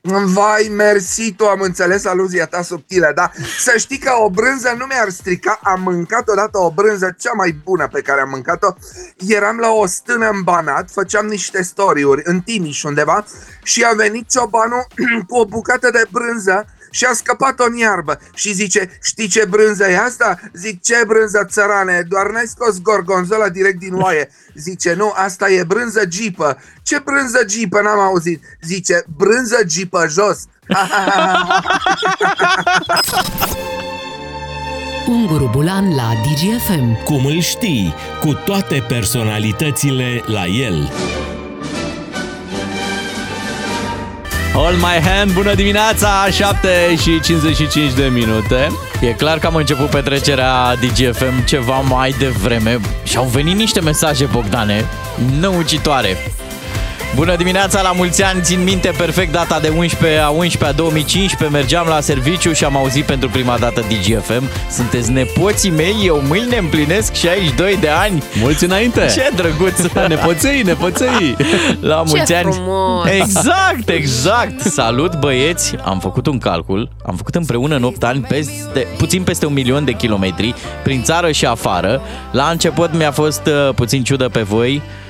[0.05, 3.31] Vai, mersi, tu am înțeles aluzia ta subtilă, da?
[3.59, 7.53] Să știi că o brânză nu mi-ar strica, am mâncat odată o brânză cea mai
[7.65, 8.75] bună pe care am mâncat-o.
[9.27, 13.25] Eram la o stână în Banat, făceam niște story-uri în Timiș undeva
[13.63, 14.87] și a venit ciobanul
[15.29, 19.89] cu o bucată de brânză și a scăpat-o în iarbă și zice, știi ce brânză
[19.89, 20.41] e asta?
[20.53, 24.31] Zic, ce brânză țărane, doar n-ai scos gorgonzola direct din oaie.
[24.55, 26.59] Zice, nu, asta e brânză jeepă.
[26.83, 27.81] Ce brânză jeepă?
[27.81, 28.43] N-am auzit.
[28.63, 30.39] Zice, brânză jeepă jos.
[35.07, 37.05] Unguru Bulan la DGFM.
[37.05, 40.91] Cum îl știi, cu toate personalitățile la el.
[44.55, 46.69] Hold my hand, bună dimineața, 7
[47.01, 48.69] și 55 de minute.
[49.01, 54.25] E clar că am început petrecerea DGFM ceva mai devreme și au venit niște mesaje,
[54.25, 54.85] Bogdane,
[55.41, 56.17] năucitoare.
[57.15, 61.59] Bună dimineața, la mulți ani, țin minte perfect data de 11 a 11 a 2015,
[61.59, 64.49] mergeam la serviciu și am auzit pentru prima dată DGFM.
[64.71, 68.23] Sunteți nepoții mei, eu mâine împlinesc 62 de ani.
[68.41, 69.11] Mulți înainte!
[69.15, 69.81] Ce drăguț!
[70.09, 71.37] Nepoței, nepoței!
[71.81, 72.53] La mulți Ce ani!
[72.53, 73.09] frumos!
[73.09, 74.61] Exact, exact!
[74.61, 75.75] Salut băieți!
[75.85, 79.85] Am făcut un calcul, am făcut împreună în 8 ani peste, puțin peste un milion
[79.85, 82.01] de kilometri, prin țară și afară.
[82.31, 85.02] La început mi-a fost uh, puțin ciudă pe voi, uh,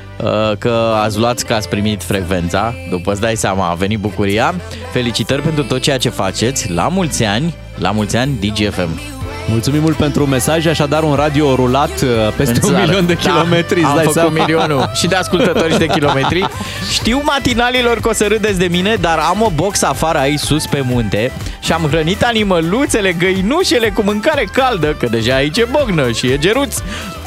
[0.58, 2.74] că ați luat că ați primit frecvența.
[2.90, 4.54] După îți dai seama, a venit bucuria.
[4.92, 6.70] Felicitări pentru tot ceea ce faceți.
[6.70, 9.00] La mulți ani, la mulți ani DGFM.
[9.48, 12.84] Mulțumim mult pentru mesaj, așadar un radio rulat uh, peste În un țară.
[12.84, 14.44] milion de kilometri, îți da, am dai făcut seama?
[14.44, 16.46] milionul și de ascultători și de kilometri.
[16.98, 20.66] Știu matinalilor că o să râdeți de mine, dar am o box afară aici sus
[20.66, 26.10] pe munte și am hrănit animăluțele, găinușele cu mâncare caldă, că deja aici e bognă
[26.10, 26.76] și e geruț.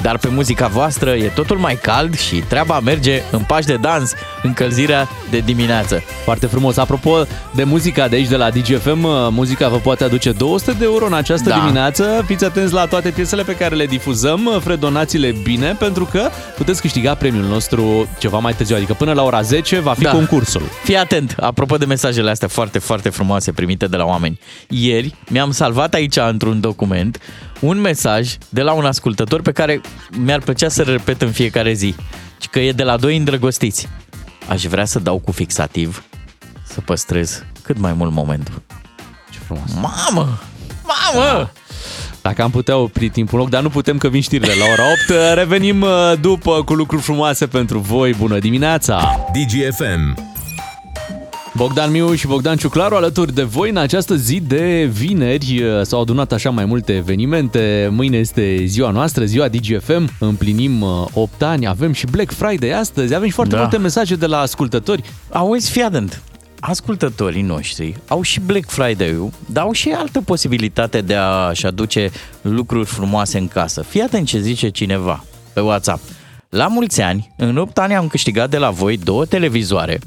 [0.01, 4.11] Dar pe muzica voastră e totul mai cald și treaba merge în pași de dans,
[4.43, 6.03] încălzirea de dimineață.
[6.23, 6.77] Foarte frumos.
[6.77, 7.17] Apropo
[7.51, 11.05] de muzica de aici, de la DGFM, uh, muzica vă poate aduce 200 de euro
[11.05, 11.55] în această Da.
[11.55, 12.23] dimineață.
[12.27, 16.81] Fiți atenți la toate piesele pe care le difuzăm, uh, fredonați-le bine, pentru că puteți
[16.81, 20.11] câștiga premiul nostru ceva mai târziu, adică până la ora 10 va fi Da.
[20.11, 20.61] concursul.
[20.83, 24.24] Fii atent, apropo de mesajele astea foarte, foarte frumoase primite de la oameni.
[24.69, 27.19] Ieri mi-am salvat aici într-un document
[27.59, 29.81] un mesaj de la un ascultător pe care
[30.17, 31.95] mi-ar plăcea să repet în fiecare zi.
[32.41, 33.87] Și că e de la doi îndrăgostiți.
[34.47, 36.03] Aș vrea să dau cu fixativ
[36.67, 38.61] să păstrez cât mai mult momentul.
[39.31, 39.73] Ce frumos.
[39.73, 40.39] Mamă!
[40.83, 41.51] Mamă!
[42.21, 44.83] Dacă am putea opri timpul în loc, dar nu putem că vin știrile la ora
[44.83, 45.33] 8.
[45.33, 48.13] Revenim uh, după cu lucruri frumoase pentru voi.
[48.13, 49.25] Bună dimineața!
[49.33, 50.34] DGFM.
[51.55, 55.63] Bogdan Miu și Bogdan Ciuclaru alături de voi în această zi de vineri.
[55.83, 57.89] S-au adunat așa mai multe evenimente.
[57.91, 60.09] Mâine este ziua noastră, ziua DGFM.
[60.19, 61.67] Împlinim uh, 8 ani.
[61.67, 63.15] Avem și Black Friday astăzi.
[63.15, 63.61] Avem și foarte Da.
[63.61, 65.01] multe mesaje de la ascultători.
[65.31, 66.21] Auzi, fii atent.
[66.59, 72.85] Ascultătorii noștri au și Black Friday-ul, dar au și altă posibilitate de a-și aduce lucruri
[72.87, 73.81] frumoase în casă.
[73.87, 76.01] Fii atent ce zice cineva pe WhatsApp.
[76.49, 79.99] La mulți ani, în 8 ani am câștigat de la voi două televizoare,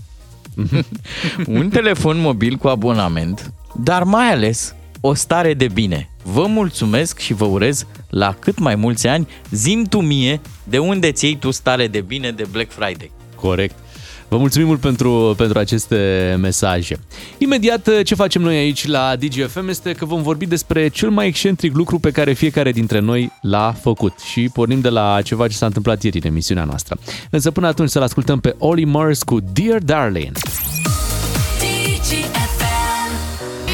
[1.46, 6.10] un telefon mobil cu abonament, dar mai ales o stare de bine.
[6.22, 9.28] Vă mulțumesc și vă urez la cât mai mulți ani.
[9.50, 13.10] Zim tu mie de unde ți iei tu stare de bine de Black Friday.
[13.34, 13.74] Corect.
[14.28, 16.98] Vă mulțumim mult pentru, pentru aceste mesaje.
[17.38, 21.74] Imediat ce facem noi aici la DGFM este că vom vorbi despre cel mai excentric
[21.74, 25.66] lucru pe care fiecare dintre noi l-a făcut și pornim de la ceva ce s-a
[25.66, 26.98] întâmplat ieri în emisiunea noastră.
[27.30, 30.36] Însă până atunci să-l ascultăm pe Olly Murs cu Dear Darling.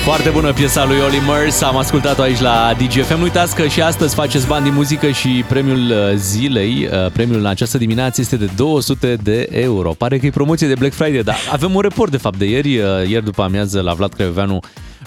[0.04, 3.16] Foarte bună piesa lui Olly Murs, am ascultat-o aici la DGFM.
[3.16, 7.38] Nu uitați că și astăzi faceți bani din muzică și premiul uh, zilei, uh, premiul
[7.38, 9.90] în această dimineață este de 200 de euro.
[9.92, 12.78] Pare că e promoție de Black Friday, dar avem un report de fapt de ieri.
[12.78, 14.60] Uh, Ieri după amiază la Vlad Creveanu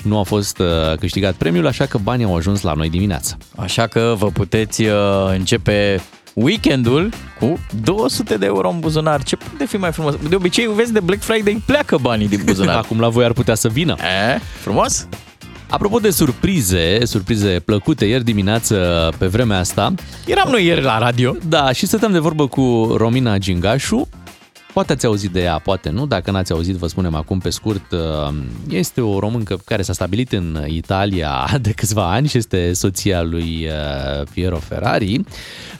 [0.04, 3.38] nu a fost uh, câștigat premiul, așa că banii au ajuns la noi dimineață.
[3.56, 4.92] Așa că vă puteți uh,
[5.38, 6.02] începe
[6.42, 9.24] weekendul cu 200 de euro în buzunar.
[9.24, 10.16] Ce poate fi mai frumos?
[10.30, 12.78] De obicei, vezi, de Black Friday pleacă banii din buzunar.
[12.84, 13.96] Acum la voi ar putea să vină.
[14.34, 15.08] E, frumos?
[15.70, 19.94] Apropo de surprize, surprize plăcute ieri dimineață pe vremea asta.
[20.26, 21.36] Eram noi ieri la radio.
[21.48, 24.08] Da, și stăteam de vorbă cu Romina Gingașu.
[24.78, 26.06] Poate ați auzit de ea, poate nu.
[26.06, 27.92] Dacă n-ați auzit, vă spunem acum pe scurt.
[27.92, 28.34] uh,
[28.70, 33.68] Este o româncă care s-a stabilit în Italia de câțiva ani și este soția lui
[33.68, 35.22] uh, Piero Ferrari,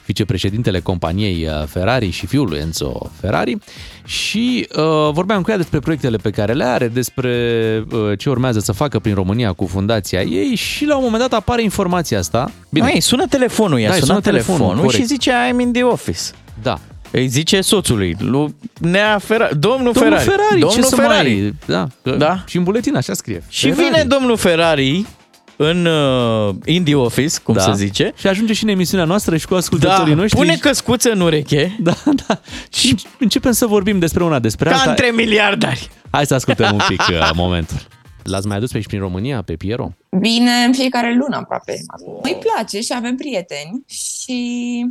[0.04, 3.56] vicepreședintele companiei uh, Ferrari și fiul lui Enzo Ferrari.
[4.04, 7.32] Și uh, vorbeam cu ea despre proiectele pe care le are, despre
[7.92, 11.32] uh, ce urmează să facă prin România cu fundația ei și la un moment dat
[11.38, 12.50] apare informația asta.
[12.70, 12.86] Bine.
[12.86, 15.08] Ai, sună telefonul, i-a Da, îi sunat sună telefonul, telefonul, și corect.
[15.12, 16.20] zice I'm in the office.
[16.62, 16.80] Da.
[17.10, 21.32] Îi zice soțului, lui Nea Ferrari, domnul, Domnul Ferrari, Ferrari, domnul ce să Ferrari.
[21.40, 21.54] mai...
[21.66, 22.42] Da, că Da.
[22.46, 23.42] și în buletin așa scrie.
[23.48, 23.90] Și Ferrari.
[23.92, 25.06] vine domnul Ferrari
[25.56, 27.60] în uh, in the office, cum Da.
[27.60, 28.12] se zice.
[28.16, 30.38] Și ajunge și în emisiunea noastră și cu ascultătorii Da, noștri.
[30.38, 31.76] pune căscuță în ureche.
[31.80, 31.94] Da,
[32.26, 32.40] da.
[32.72, 34.90] Și începem să vorbim despre una despre Ca alta.
[34.90, 35.88] între miliardari.
[36.10, 37.76] Hai să ascultăm un pic uh, momentul.
[38.22, 39.92] L-ați mai adus pe aici prin România, pe Piero?
[40.10, 41.80] Bine în fiecare lună aproape.
[42.22, 44.38] Îi place și avem prieteni și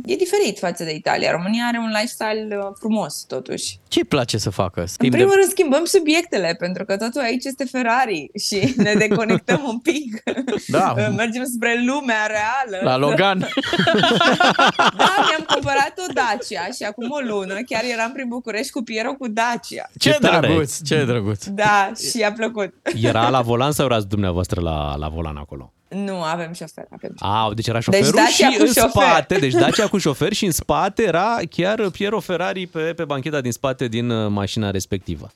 [0.04, 1.30] e diferit față de Italia.
[1.30, 3.78] România are un lifestyle uh, frumos totuși.
[3.88, 4.80] Ce-i place să facă?
[4.80, 5.36] În Schimb primul de...
[5.38, 10.22] rând schimbăm subiectele pentru că totul aici este Ferrari și ne deconectăm un pic.
[10.66, 10.94] Da.
[11.16, 12.84] Mergem spre lumea reală.
[12.84, 13.38] La Logan.
[14.96, 19.12] Da, mi-am cumpărat o Dacia și acum o lună chiar eram prin București cu Piero
[19.12, 19.90] cu Dacia.
[19.98, 20.46] Ce, tare!
[20.46, 21.44] drăguț, ce drăguț.
[21.44, 22.74] Da, și i-a plăcut.
[23.02, 25.72] Era la volan sau erați dumneavoastră la, la volan acolo?
[25.88, 26.84] Nu, avem șofer.
[26.92, 27.34] Avem șofer.
[27.36, 28.90] A, deci era șoferul Dacia și cu în șofer.
[28.90, 33.40] spate, deci Dacia cu șofer și în spate era chiar Piero Ferrari pe, pe bancheta
[33.40, 35.30] din spate din uh, mașina respectivă.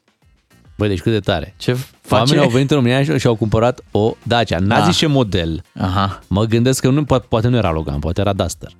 [0.78, 1.54] Băi, deci cât de tare.
[1.56, 1.70] Ce
[2.10, 2.44] Oamenii face?
[2.44, 4.58] au venit în România și și-au cumpărat o Dacia.
[4.58, 4.84] N-a Ah.
[4.86, 5.62] zis ce model.
[5.80, 6.20] Aha.
[6.28, 8.70] Mă gândesc că nu, poate, poate nu era Logan, poate era Duster.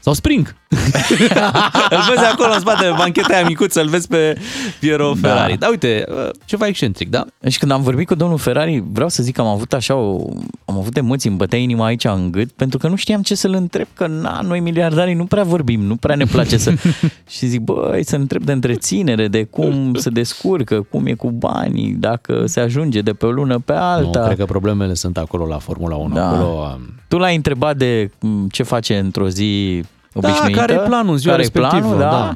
[0.00, 0.54] Sau Spring.
[1.90, 4.36] îl vezi acolo în spate, bancheta aia micuță, îl vezi pe
[4.80, 5.28] Piero Da.
[5.28, 5.58] Ferrari.
[5.58, 7.26] Da, uite, uh, ceva excentric, da?
[7.48, 10.28] Și când am vorbit cu domnul Ferrari, vreau să zic că am avut așa o,
[10.64, 13.54] am avut emoții, îmi bătea inima aici în gât, pentru că nu știam ce să-l
[13.54, 16.74] întreb, că na, noi miliardarii nu prea vorbim, nu prea ne place să...
[17.34, 21.92] și zic, băi, să întreb de întreținere, de cum se descurcă, cum e cu banii,
[21.98, 24.18] dacă se ajunge de pe o lună pe alta.
[24.20, 26.14] Nu, cred că problemele sunt acolo la Formula 1.
[26.14, 26.28] Da.
[26.28, 29.82] Acolo, um, Tu l-ai întrebat de m, ce face într-o zi
[30.14, 30.58] obișnuită?
[30.58, 32.34] care e planul în ziua care respectivă, da.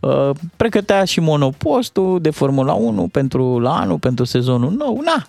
[0.00, 5.00] Uh, pregătea și monopostul de Formula 1 pentru la anul, pentru sezonul nou.
[5.04, 5.26] Na!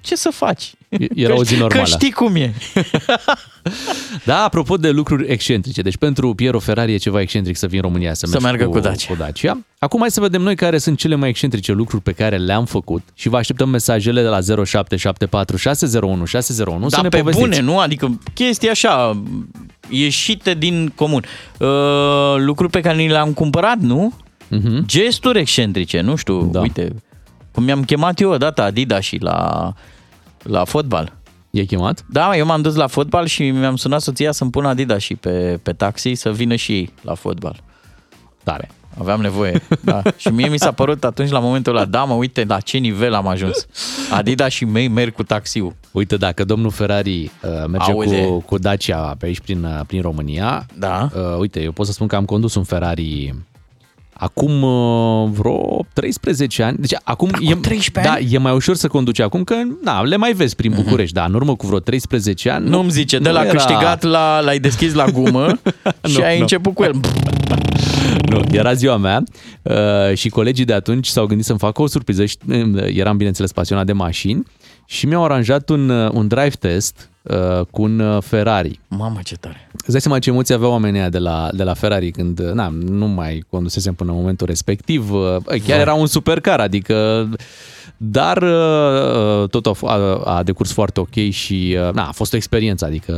[0.00, 0.72] Ce să faci?
[1.14, 1.82] era o zi Că- normală.
[1.82, 2.54] Că știi cum e.
[4.24, 5.82] Da, apropo de lucruri excentrice.
[5.82, 8.64] Deci pentru Piero Ferrari e ceva excentric să vii în România să, Să mergi meargă
[8.64, 9.08] cu, cu Dacia.
[9.08, 9.58] cu Dacia.
[9.78, 13.02] Acum hai să vedem noi care sunt cele mai excentrice lucruri pe care le-am făcut
[13.14, 17.48] și vă așteptăm mesajele de la 0774 601 601 să Dar ne pe povestiți.
[17.48, 17.78] bune, nu?
[17.78, 19.22] Adică chestii așa,
[19.88, 21.24] ieșite din comun.
[21.58, 24.12] Uh, lucruri pe care ni le-am cumpărat, nu?
[24.48, 24.86] Mhm.
[24.86, 26.60] Gesturi excentrice, nu știu, da.
[26.60, 26.94] uite,
[27.52, 29.72] cum mi-am chemat eu odată Adidas și la,
[30.42, 31.12] la fotbal.
[31.50, 32.04] E chemat?
[32.10, 35.60] Da, eu m-am dus la fotbal și mi-am sunat soția să-mi pună Adidas și pe,
[35.62, 37.56] pe taxi să vină și ei la fotbal.
[38.42, 38.70] Tare.
[38.98, 40.02] Aveam nevoie, da.
[40.16, 43.14] Și mie mi s-a părut atunci la momentul ăla, da, mă, uite la ce nivel
[43.14, 43.66] am ajuns.
[44.10, 45.74] Adidas și mei merg cu taxiul.
[45.92, 48.22] Uite, dacă domnul Ferrari uh, merge Aude.
[48.24, 51.08] cu, cu Dacia pe aici prin, uh, prin România, da.
[51.14, 53.34] uh, uite, eu pot să spun că am condus un Ferrari
[54.20, 56.76] acum uh, vreo 13 ani.
[56.80, 58.34] Deci acum, e, 13 da, ani?
[58.34, 61.34] e mai ușor să conduci acum, că na, le mai vezi prin București, dar în
[61.34, 62.68] urmă cu vreo 13 ani...
[62.68, 65.46] Nu-mi zice, de la era- câștigat la, l-ai deschis la gumă
[66.10, 66.40] și Nu, ai nu.
[66.40, 67.00] început cu el.
[68.30, 69.22] Nu, era ziua mea
[69.62, 73.52] uh, și colegii de atunci s-au gândit să-mi facă o surpriză și uh, eram, bineînțeles,
[73.52, 74.42] pasionat de mașini
[74.86, 78.80] și mi-au aranjat un, uh, un drive test uh, cu un uh, Ferrari.
[78.88, 79.70] Mamă, ce tare.
[79.72, 82.52] Îți dai seama ce emoții aveau oamenii ăia de la, de la Ferrari când uh,
[82.52, 85.12] na, nu mai condusesem până în momentul respectiv.
[85.12, 85.80] Uh, bă, Chiar Vai.
[85.80, 87.28] era un supercar, adică...
[88.00, 92.32] Dar uh, tot a, f- a, a decurs foarte ok și uh, na, a fost
[92.32, 93.12] o experiență, adică...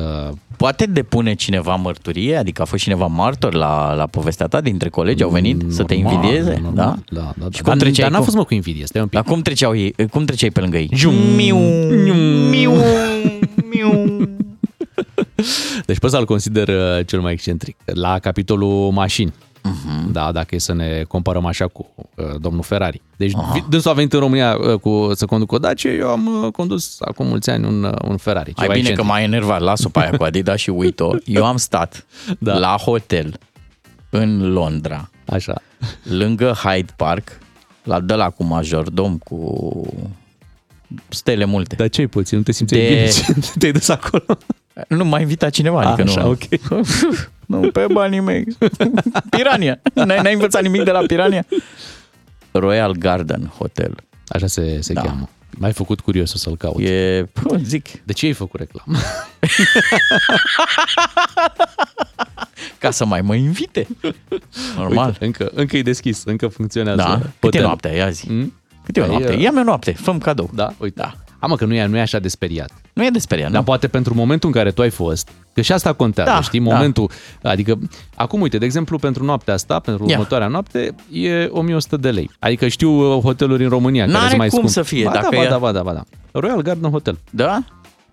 [0.57, 2.37] Poate depune cineva mărturie?
[2.37, 4.61] Adică a fost cineva martor la, la povestea ta?
[4.61, 6.51] Dintre colegi au venit să te Normal, invidieze?
[6.63, 7.21] normal, da?
[7.21, 7.59] da, da, Și da.
[7.63, 9.19] cum Dar- treceai dar n-a cu- fost, mă, cu invidie, stai un pic.
[9.21, 9.95] Dar cum treceau ei?
[10.11, 10.91] Cum treceai pe lângă ei?
[10.95, 11.15] Jum.
[11.37, 11.57] Miu,
[12.51, 12.73] miu,
[13.71, 13.93] miu.
[15.87, 17.77] Deci pe ăsta îl consider uh, cel mai excentric.
[17.85, 19.33] La capitolul mașini.
[19.63, 20.13] Mhm.
[20.13, 23.03] Da, dacă e să ne comparăm așa cu uh, domnul Ferrari.
[23.17, 26.27] Deci uh dânsul a venit în România uh, cu, să conduc o Dacia, eu am
[26.45, 28.53] uh, condus acum mulți ani un, uh, un Ferrari.
[28.57, 29.07] Hai ceva bine că excentric.
[29.07, 31.11] m-ai enervat, las-o pe aia cu Adidas și uit-o.
[31.25, 32.07] Eu am stat
[32.39, 32.59] Da.
[32.59, 33.39] la hotel
[34.11, 35.63] în Londra, Așa.
[36.03, 37.39] lângă Hyde Park,
[37.85, 39.87] la de la cu majordom, cu
[41.09, 41.75] stele multe.
[41.75, 42.37] Dar ce ai puțin?
[42.39, 43.09] Nu te simți De- bine?
[43.43, 44.25] Ce- Te-ai dus acolo?
[44.89, 46.29] Nu m-a invitat cineva, adică Așa, nu.
[46.31, 46.41] ok.
[47.47, 48.45] nu, pe banii mei.
[49.37, 49.81] Pirania.
[49.95, 51.47] N-ai, n-ai învățat nimic de la Pirania?
[52.53, 53.95] Royal Garden Hotel.
[54.29, 55.01] Așa se, se Da.
[55.01, 55.29] cheamă.
[55.59, 56.79] M-ai făcut curios o să-l caut.
[56.81, 58.99] E, pă, zic, De ce ai făcut reclamă?
[62.79, 63.87] ca să mai mă invite.
[64.77, 65.07] Normal.
[65.07, 67.03] Uite, încă, încă e deschis, încă funcționează.
[67.03, 67.09] da.
[67.19, 67.67] Cât e hotelul.
[67.67, 67.91] noaptea?
[67.93, 68.27] Ia zi.
[68.31, 68.55] Mm?
[68.85, 69.33] Cât e o Păi, noapte?
[69.35, 69.93] uh, Ia-mi o noapte.
[69.93, 70.51] Fă cadou.
[70.55, 71.01] Da, uite.
[71.01, 71.15] Da.
[71.39, 72.71] Am că nu e, nu e așa de speriat.
[72.93, 73.65] Nu e de speriat, Dar nu?
[73.67, 76.61] poate pentru momentul în care tu ai fost, că și asta contează, Da, știi?
[76.61, 76.75] da.
[76.75, 77.11] Momentul,
[77.43, 77.79] adică,
[78.15, 80.13] acum uite, de exemplu, pentru noaptea asta, pentru Ia.
[80.15, 82.31] următoarea noapte, e 1100 de lei.
[82.39, 84.73] Adică știu uh, hoteluri în România care N-are sunt mai cum scump.
[84.73, 86.03] să fie, ba, dacă da, ba, e- da, ba, da, ba, da.
[86.33, 87.19] Royal Garden Hotel.
[87.31, 87.65] Da?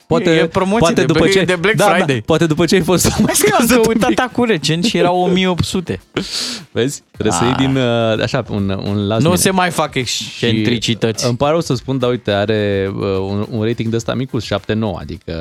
[0.08, 2.15] Poate, e promoție poate de, după Black- ce, de Black da, Friday.
[2.15, 4.20] Da, poate după ce ai fost mai Că am scăzut un căutat pic.
[4.20, 6.00] acum recent și erau 1800.
[6.72, 7.02] Vezi?
[7.12, 7.56] Trebuie să Ah.
[7.60, 9.36] iei din, uh, așa, un, un last Nu minute.
[9.41, 11.22] se mai fac excentricități.
[11.24, 14.13] Și Îmi pare rău să spun, dar uite, are uh, un, un rating de ăsta
[14.13, 14.50] micuț, 7-9,
[15.00, 15.34] adică...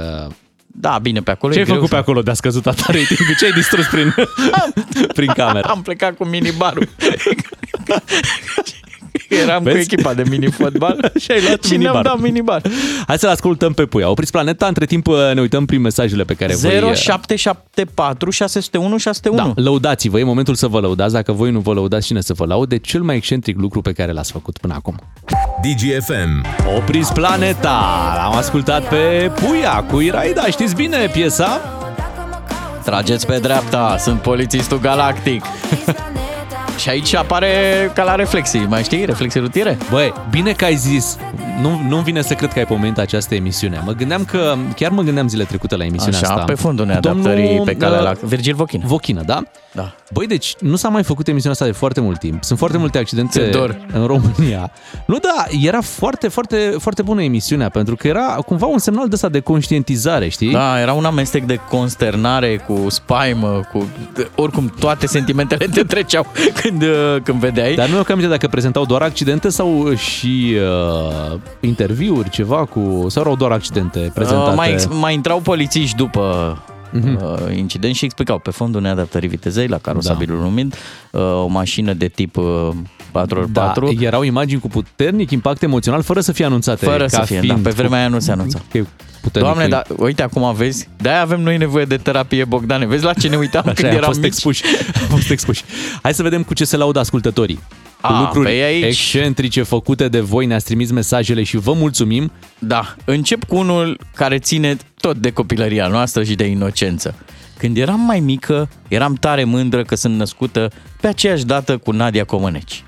[0.81, 2.67] Da, bine, pe acolo Ce e ai greu făcut să- pe acolo de a scăzut
[2.67, 3.35] atât ratingul?
[3.39, 4.15] Ce ai distrus prin,
[5.19, 5.69] prin cameră?
[5.69, 6.89] Am plecat cu minibarul.
[9.43, 9.77] Eram Vezi?
[9.77, 12.03] cu echipa de mini-fotbal Și ai luat și ne-am minibarul.
[12.03, 12.63] dat minibar.
[13.07, 14.11] Hai să-l ascultăm pe Puia.
[14.11, 16.71] Opriți planeta, între timp uh, ne uităm prin mesajele pe care voi...
[16.95, 19.53] 0774 601 601.
[19.55, 21.13] Da, lăudați-vă, e momentul să vă lăudați.
[21.13, 22.79] Dacă voi nu vă lăudați, cine să vă laude?
[22.79, 24.95] Cel mai excentric lucru pe care l-ați făcut până acum.
[25.63, 26.45] DGFM.
[26.77, 27.79] Opriți planeta!
[28.25, 31.61] Am ascultat pe Puia cu Iraida, știți bine piesa?
[32.85, 35.45] Trageți pe dreapta, sunt polițistul galactic.
[36.77, 37.51] și aici apare
[37.95, 39.05] ca la reflexii, mai știi?
[39.05, 39.79] Reflexii rutiere?
[39.91, 41.17] Băi, bine că ai zis.
[41.61, 43.83] Nu, nu-mi vine să cred că ai pomenit această emisiune.
[43.85, 46.45] Mă gândeam că, chiar mă gândeam zile trecute la emisiunea Așa, asta.
[46.45, 48.85] pe fundul neadaptării pe calea la Virgil Vochină.
[48.87, 49.43] Vochină, da?
[49.73, 49.95] Da.
[50.13, 52.45] Băi, deci nu s-a mai făcut emisiunea asta de foarte mult timp.
[52.45, 53.77] Sunt foarte multe accidente Ți-e dor.
[53.93, 54.71] în România.
[55.07, 59.15] Nu, da, era foarte, foarte, foarte bună emisiunea, pentru că era cumva un semnal de
[59.15, 60.51] ăsta de conștientizare, știi?
[60.53, 63.89] Da, era un amestec de consternare cu spaimă, cu
[64.35, 66.27] oricum toate sentimentele te treceau
[66.63, 67.75] când, uh, când vedeai.
[67.75, 70.57] Dar nu mi-au aminte dacă prezentau doar accidente sau și
[71.33, 73.07] uh, interviuri, ceva cu...
[73.09, 74.51] Sau erau doar accidente prezentate?
[74.51, 76.59] Uh, mai, ex- mai intrau polițiști după
[76.93, 77.19] Mhm.
[77.23, 80.47] uh, incident și explicau pe fondul neadaptării vitezei la carosabilul da.
[80.47, 80.75] umid,
[81.11, 82.69] uh, o mașină de tip uh,
[83.13, 83.53] 4x4.
[83.53, 86.85] Da, erau imagini cu puternic impact emoțional fără să fie anunțate.
[86.85, 88.59] Fără ca să fie, fiind da, pe vremea cu- aia nu se anunța.
[88.71, 88.85] că e
[89.21, 92.87] puternic, Doamne, că e- dar uite acum vezi, de-aia avem noi nevoie de terapie, Bogdane.
[92.87, 94.27] Vezi la ce ne uitam Așa, când am eram fost mici?
[94.29, 94.63] expuși.
[95.03, 95.65] Am fost expuși.
[96.03, 97.59] Hai să vedem cu ce se laudă ascultătorii.
[98.07, 100.47] Cu A, lucruri pe aici- excentrice făcute de voi.
[100.47, 102.33] Ne-ați trimis mesaje și vă mulțumim.
[102.59, 107.15] Da, încep cu unul care ține tot de copilăria noastră și de inocență.
[107.59, 112.25] Când eram mai mică, eram tare mândră că sunt născută pe aceeași dată cu Nadia
[112.25, 112.85] Comăneci.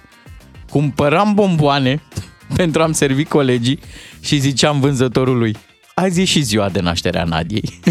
[0.70, 2.02] Cumpăram bomboane
[2.56, 3.78] pentru a-mi servi colegii
[4.20, 5.56] și ziceam vânzătorului,
[5.94, 7.80] azi e și ziua de naștere a Nadiei.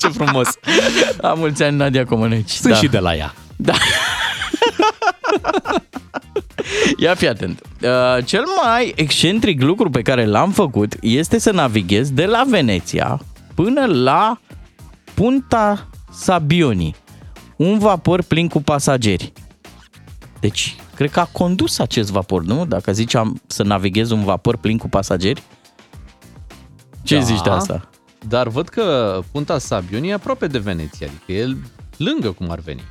[0.00, 0.48] Ce frumos!
[1.20, 2.50] La mulți ani, Nadia Comăneci.
[2.50, 3.34] Sunt și de la ea.
[3.56, 3.72] Da.
[6.96, 7.62] Ia fi atent.
[7.82, 13.20] Uh, cel mai excentric lucru pe care l-am făcut este să navighez de la Veneția
[13.54, 14.40] până la
[15.14, 16.94] Punta Sabioni.
[17.56, 19.32] Un vapor plin cu pasageri.
[20.40, 22.66] Deci, cred că a condus acest vapor, nu?
[22.66, 25.42] Dacă ziceam să navighez un vapor plin cu pasageri.
[27.02, 27.88] Ce Da, zici de asta?
[28.28, 31.56] Dar văd că Punta Sabioni e aproape de Veneția, adică e
[31.96, 32.82] lângă cum ar veni.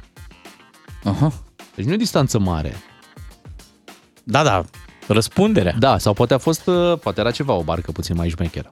[1.04, 1.34] Aha.
[1.78, 2.76] Deci nu e distanță mare.
[4.24, 4.66] Da, da,
[5.08, 5.76] răspunderea.
[5.80, 8.70] Da, sau poate a fost, uh, poate era ceva, o barcă puțin mai șmecheră.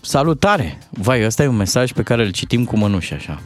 [0.00, 0.78] Salutare!
[0.90, 3.42] Vai, ăsta e un mesaj pe care îl citim cu mănuși așa.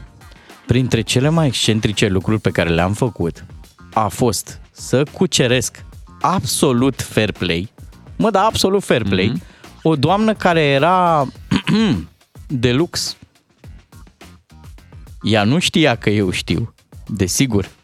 [0.67, 3.45] Printre cele mai excentrice lucruri pe care le-am făcut
[3.93, 5.85] a fost să cuceresc
[6.21, 7.73] absolut fair play,
[8.17, 9.83] mă, da, absolut fair play, mm-hmm.
[9.83, 11.27] o doamnă care era
[12.63, 13.17] de lux.
[15.23, 16.75] Ea nu știa că eu știu,
[17.07, 17.79] desigur.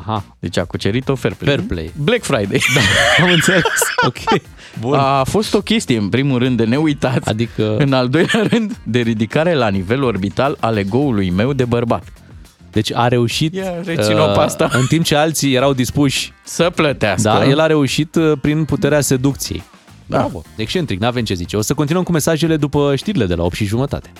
[0.00, 0.24] Aha.
[0.38, 1.54] Deci a cucerit-o fair play.
[1.54, 1.92] Fair play.
[1.96, 2.60] Black Friday.
[2.74, 2.80] Da,
[3.24, 3.62] am înțeles.
[4.06, 4.40] Ok.
[4.80, 4.94] Bun.
[4.98, 7.26] A fost o chestie, în primul rând, de neuitat.
[7.26, 7.76] Adică...
[7.78, 12.04] În al doilea rând, de ridicare la nivel orbital al ego-ului meu de bărbat.
[12.70, 14.68] Deci a reușit, Ia, rețin-o pe asta.
[14.72, 17.28] în timp ce alții erau dispuși Să plătească.
[17.28, 19.62] Da, el a reușit uh, prin puterea seducției.
[20.06, 21.56] Bravo, excentric, n-avem ce zice.
[21.56, 24.12] O să continuăm cu mesajele după știrile de la 8 și jumătate.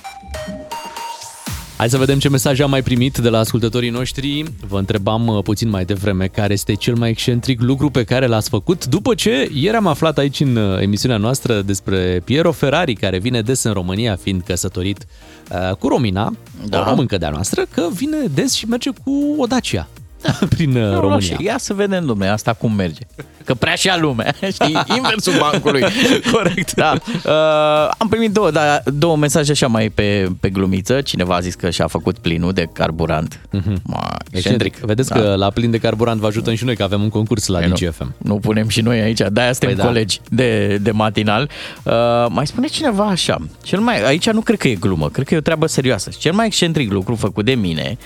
[1.78, 4.44] Hai să vedem ce mesaj am mai primit de la ascultătorii noștri.
[4.68, 8.48] Vă întrebam uh, puțin mai devreme care este cel mai excentric lucru pe care l-ați
[8.48, 13.18] făcut după ce ieri am aflat aici în uh, emisiunea noastră despre Piero Ferrari, care
[13.18, 15.06] vine des în România, fiind căsătorit
[15.50, 16.32] uh, cu Romina,
[16.68, 16.80] Da.
[16.80, 19.88] o româncă de-a noastră, că vine des și merge cu o Dacia
[20.54, 21.20] prin uh, România.
[21.20, 23.02] Și ia să vedem lumea asta cum merge.
[23.44, 24.78] Că prea și a lumea, știi?
[24.96, 25.84] Inversul bancului.
[26.32, 26.74] Corect.
[26.74, 26.94] Da.
[27.04, 31.00] Uh, am primit două, da, două mesaje așa mai pe, pe glumiță.
[31.00, 33.40] Cineva a zis că și-a făcut plinul de carburant.
[33.56, 33.82] Mm-hmm.
[33.82, 34.76] Ma, Excentric.
[34.76, 37.58] Vedeți că la plin de carburant vă ajutăm și noi, că avem un concurs la
[37.58, 37.74] Păi nu.
[37.74, 38.14] DGFM.
[38.18, 39.86] Nu punem și noi aici, de-aia suntem Păi păi da.
[39.86, 41.50] colegi de, de matinal.
[41.82, 41.92] Uh,
[42.28, 45.36] mai spune cineva așa, cel mai, aici nu cred că e glumă, cred că e
[45.36, 46.10] o treabă serioasă.
[46.18, 47.98] Cel mai excentric lucru făcut de mine,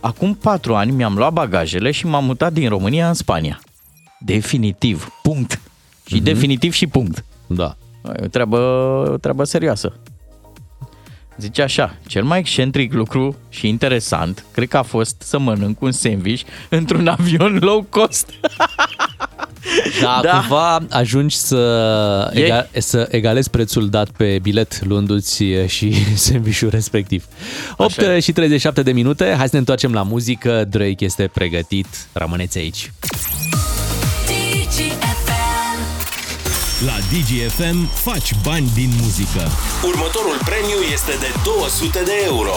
[0.00, 3.60] acum patru ani mi-am luat bagajele și m-am mutat din România în Spania.
[4.20, 5.60] Definitiv, punct.
[6.06, 6.22] Și mm-hmm.
[6.22, 7.24] definitiv și punct.
[7.46, 7.76] Da.
[8.04, 8.58] E o treabă,
[9.12, 9.92] o treabă serioasă.
[11.36, 15.92] Zice așa, cel mai excentric lucru și interesant, cred că a fost să mănânc un
[15.92, 18.30] sandwich într-un avion low cost.
[20.02, 20.30] Da, Da.
[20.30, 20.38] da.
[20.38, 27.24] cumva ajungi să, E- ega- să egalezi prețul dat pe bilet luându-ți și sandwich-ul respectiv.
[27.76, 30.64] 8 și 37 de minute, hai să ne întoarcem la muzică.
[30.68, 32.92] Drake este pregătit, rămâneți aici.
[36.86, 39.42] La DGFM faci bani din muzică.
[39.84, 42.54] Următorul premiu este de 200 de euro.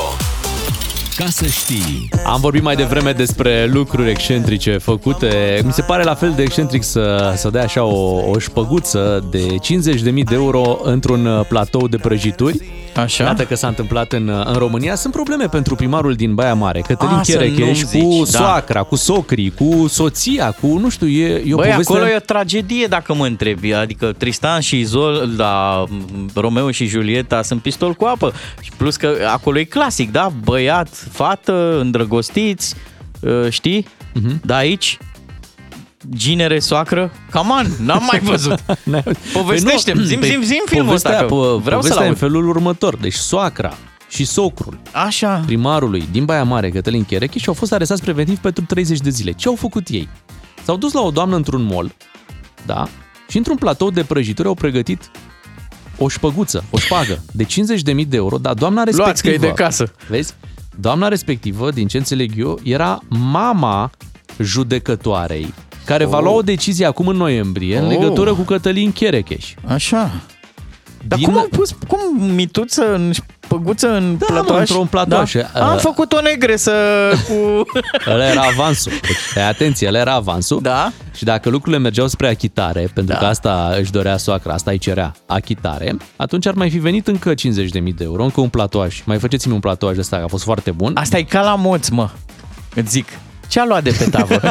[1.22, 2.10] Ca să știi.
[2.26, 5.62] Am vorbit mai devreme despre lucruri excentrice făcute.
[5.66, 9.48] Mi se pare la fel de excentric să, să dea așa o, o șpăguță de
[9.48, 12.70] 50.000 de euro într-un uh, platou de prăjituri.
[12.96, 13.24] Așa.
[13.24, 14.96] Iată că s-a întâmplat în, în România.
[14.96, 18.38] Sunt probleme pentru primarul din Baia Mare, Cătălin Ah, să Cherecheș, nu-mi cu zici, da.
[18.38, 21.94] soacra, cu socrii, cu soția, cu, nu știu, e, e o Băi, poveste...
[21.94, 23.74] acolo e o tragedie dacă mă întrebi.
[23.74, 25.84] Adică Tristan și Izol, da,
[26.36, 28.34] Romeo și Julieta sunt pistol cu apă.
[28.62, 30.32] Și plus că acolo e clasic, da?
[30.44, 32.76] Băiat, fată, îndrăgostiți,
[33.20, 33.86] uh, știi?
[33.86, 34.40] Uh-huh.
[34.42, 34.98] Dar aici
[36.10, 38.60] ginere, soacră, come on, n-am mai văzut.
[39.34, 42.02] Povestește-mi, Păi nu, zim, păi zim, zim filmul ăsta, povestea, că po- vreau să-l povestea
[42.02, 42.18] e în aud.
[42.18, 42.96] felul următor.
[42.96, 43.78] Deci soacra
[44.10, 45.44] și socrul Așa.
[45.46, 49.32] primarului din Baia Mare, Cătălin Chereche, și au fost arestați preventiv pentru 30 de zile.
[49.32, 50.10] Ce au făcut ei?
[50.64, 51.96] S-au dus la o doamnă într-un mall,
[52.66, 52.88] da,
[53.30, 55.12] și într-un platou de prăjituri au pregătit
[55.98, 59.04] o șpăguță, o șpagă de 50.000 de euro, dar doamna respectivă...
[59.06, 59.92] Luați că e de casă.
[60.10, 60.34] Vezi?
[60.80, 63.90] Doamna respectivă, din ce înțeleg eu, era mama
[64.40, 65.54] judecătoarei,
[65.86, 66.24] care va Oh.
[66.24, 67.90] lua o decizie acum în noiembrie în Oh.
[67.90, 69.54] legătură cu Cătălin Cherecheș.
[69.68, 70.12] Așa.
[71.08, 74.60] Dar Din- cum au pus, cum mituță în șpăguță în Da, mă, platoaș?
[74.60, 75.34] într-un platoaș.
[75.34, 75.66] Da?
[75.68, 76.72] Am Uh, făcut o negresă
[77.28, 77.34] cu...
[78.12, 78.92] Ăla era avansul.
[79.02, 80.62] Deci, atenție, ăla era avansul.
[80.62, 80.92] Da.
[81.16, 83.20] Și dacă lucrurile mergeau spre achitare, pentru da.
[83.20, 87.34] că asta își dorea soacra, asta îi cerea achitare, atunci ar mai fi venit încă
[87.34, 89.02] 50.000 de euro, încă un platoaj.
[89.06, 90.92] Mai faceți-mi un platoaj ăsta, că a fost foarte bun.
[90.96, 92.10] Asta e ca la moți, mă.
[92.76, 93.08] Îți zic.
[93.52, 94.40] Ce a luat de pe tavă?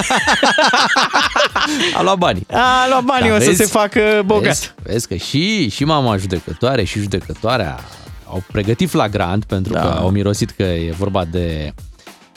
[1.97, 2.47] A luat banii.
[2.51, 3.57] A luat banii, Da, o să vezi?
[3.57, 4.43] se facă bogat.
[4.45, 7.79] Vezi, vezi că și, și mama judecătoare și judecătoarea
[8.27, 9.81] au pregătit flagrant pentru Da.
[9.81, 11.75] că au mirosit că e vorba de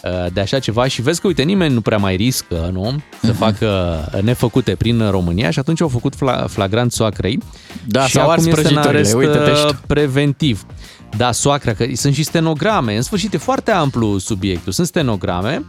[0.04, 2.96] uh, de așa ceva și vezi că, uite, nimeni nu prea mai riscă, nu?
[3.22, 3.38] Să Mhm.
[3.38, 7.40] facă nefăcute prin România și atunci au făcut fla- flagrant soacrei.
[7.86, 9.80] Da, și s-au ars acum este în prăjiturile, arest uite-te uh, ăștia.
[9.88, 10.66] preventiv.
[11.18, 12.96] Da, soacra, că sunt și stenograme.
[12.96, 14.72] În sfârșit, e foarte amplu subiectul.
[14.72, 15.66] Sunt stenograme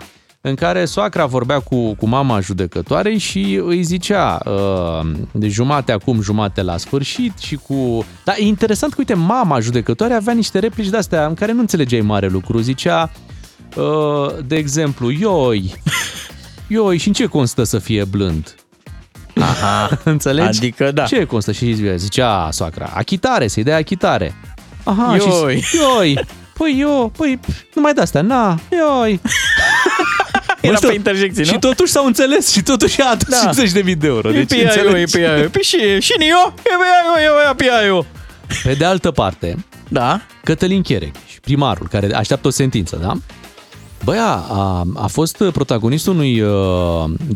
[0.47, 6.23] în care soacra vorbea cu, cu mama judecătoarei și îi zicea uh, de jumate acum,
[6.23, 8.05] jumate la sfârșit și cu...
[8.25, 12.01] Dar e interesant că, uite, mama judecătoare avea niște replici de-astea în care nu înțelegeai
[12.01, 12.59] mare lucru.
[12.59, 13.11] Zicea,
[13.77, 15.75] uh, de exemplu, ioi,
[16.67, 18.55] ioi, și în ce constă să fie blând?
[19.41, 19.89] Aha.
[20.05, 20.59] Înțelegi?
[20.59, 21.05] Adică da.
[21.05, 21.53] Ce constă?
[21.53, 24.35] Și zicea soacra, achitare, să-i dea achitare.
[24.85, 25.61] Aha, Ioi.
[25.61, 26.21] și ioi.
[26.59, 27.41] Păi eu, păi
[27.75, 29.21] numai de-astea, na, ioi.
[30.65, 31.51] Era Bă, și pe tot- interjecții, nu?
[31.53, 33.37] Și totuși s-au înțeles și totuși a adus Da.
[33.37, 35.49] 50 de video E pe ea, eu, e pe ea, eu.
[35.49, 36.85] Pe și, și eu, e pe
[37.17, 38.07] ea, eu, e pe ea, eu.
[38.63, 40.21] Pe de altă parte, da.
[40.45, 43.13] Cătălin Cherecheș, primarul, care așteaptă o sentință, da?
[44.05, 46.51] Băia a, a fost protagonistul unui uh,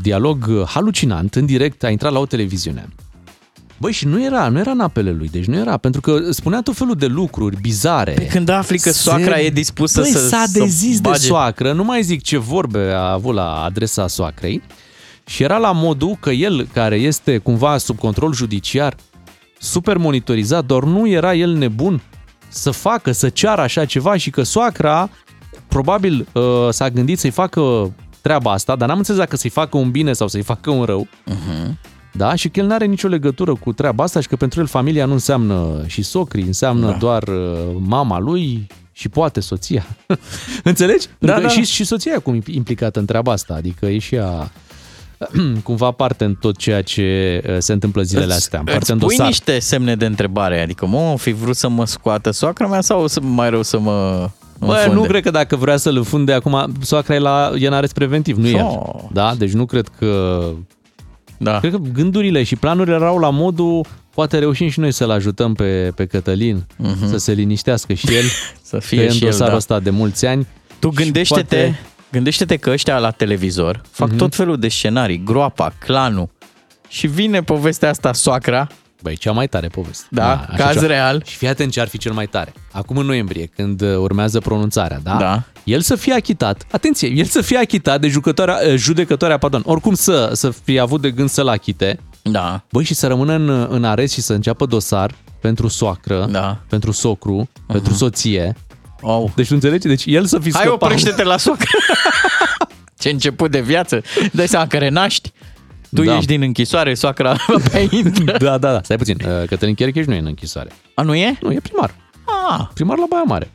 [0.03, 2.89] dialog halucinant, în direct, a intrat la o televiziune.
[3.81, 6.61] Băi, și nu era, nu era în apele lui, deci nu era, pentru că spunea
[6.63, 8.13] tot felul de lucruri bizare.
[8.13, 11.27] Pe când afli că soacra e dispusă Băi, să- s-a să dezis de bage.
[11.27, 14.63] soacră, nu mai zic ce vorbe a avut la adresa soacrei,
[15.27, 18.95] și era la modul că el, care este cumva sub control judiciar,
[19.59, 22.03] super monitorizat, doar nu era el nebun
[22.49, 25.11] să facă, să ceară așa ceva și că soacra
[25.69, 29.91] probabil uh, s-a gândit să-i facă treaba asta, dar n-am înțeles dacă să-i facă un
[29.91, 31.07] bine sau să-i facă un rău.
[31.31, 31.71] Uh-huh.
[32.19, 32.35] Da?
[32.35, 35.13] Și că el n-are nicio legătură cu treaba asta și că pentru el familia nu
[35.13, 36.93] înseamnă și socrii, înseamnă Da.
[36.93, 36.99] da.
[36.99, 39.87] doar uh, mama lui și poate soția.
[40.65, 41.07] Înțelegi?
[41.07, 41.63] Da, Pentru că da.
[41.63, 44.51] Și, și soția e acum implicată în treaba asta, adică e și ea
[45.65, 49.09] cumva parte în tot ceea ce uh, se întâmplă zilele astea, parte îți în pui
[49.09, 49.27] dosar.
[49.27, 53.03] niște semne de întrebare, adică mă, o fi vrut să mă scoată soacra mea sau
[53.03, 54.95] o să mai rău să mă Bă, înfunde?
[54.95, 58.37] nu cred că dacă vrea să-l înfunde acum, soacra e, la, e în arest preventiv,
[58.37, 58.65] nu el.
[58.65, 59.01] Oh.
[59.13, 59.35] Da?
[59.35, 60.41] Deci nu cred că...
[61.39, 61.59] Da.
[61.59, 65.93] Cred că gândurile și planurile erau la modul poate reușim și noi să-l ajutăm pe,
[65.95, 67.09] pe Cătălin Mhm.
[67.09, 68.25] să se liniștească și el.
[68.63, 69.57] Să fie că e în și el, dosarul da.
[69.57, 70.47] ăsta de mulți ani.
[70.79, 71.81] Tu Și gândește-te, poate-
[72.13, 74.17] gândește-te că ăștia la televizor fac Mhm.
[74.17, 76.29] tot felul de scenarii, groapa, clanul
[76.89, 78.67] și vine povestea asta soacra,
[79.03, 80.07] Băi, cea mai tare poveste.
[80.11, 80.87] Da, așa caz ceva.
[80.87, 81.23] real.
[81.27, 82.53] Și fii atent ce ar fi cel mai tare.
[82.73, 85.17] Acum în noiembrie, când uh, urmează pronunțarea, da?
[85.17, 85.43] Da.
[85.65, 89.95] El să fie achitat, atenție, el să fie achitat de jucătoarea, uh, judecătoarea, pardon, oricum
[89.95, 91.99] să, să fie avut de gând să-l achite.
[92.23, 92.63] Da.
[92.71, 96.59] Băi, și să rămână în, în arest și să înceapă dosar pentru soacră, da.
[96.69, 97.73] pentru socru, uh-huh.
[97.73, 98.57] pentru soție.
[99.01, 99.31] Oh.
[99.35, 99.87] Deci tu înțelegi?
[99.87, 100.83] Deci el să fi Hai scăpat.
[100.83, 101.79] oprește-te la soacră.
[102.99, 104.03] Ce început de viață.
[104.33, 105.33] Dai seama că renaști.
[105.95, 106.15] Tu Da.
[106.17, 107.37] ești din închisoare, soacra
[107.73, 108.37] pe intră.
[108.39, 108.81] Da, da, da.
[108.83, 109.17] Stai puțin.
[109.27, 110.71] Uh, Cătălin Chercheș nu e în închisoare.
[110.95, 111.39] A, nu e?
[111.41, 111.95] Nu, e primar.
[112.51, 112.67] Ah.
[112.75, 113.51] Primar la Baia Mare.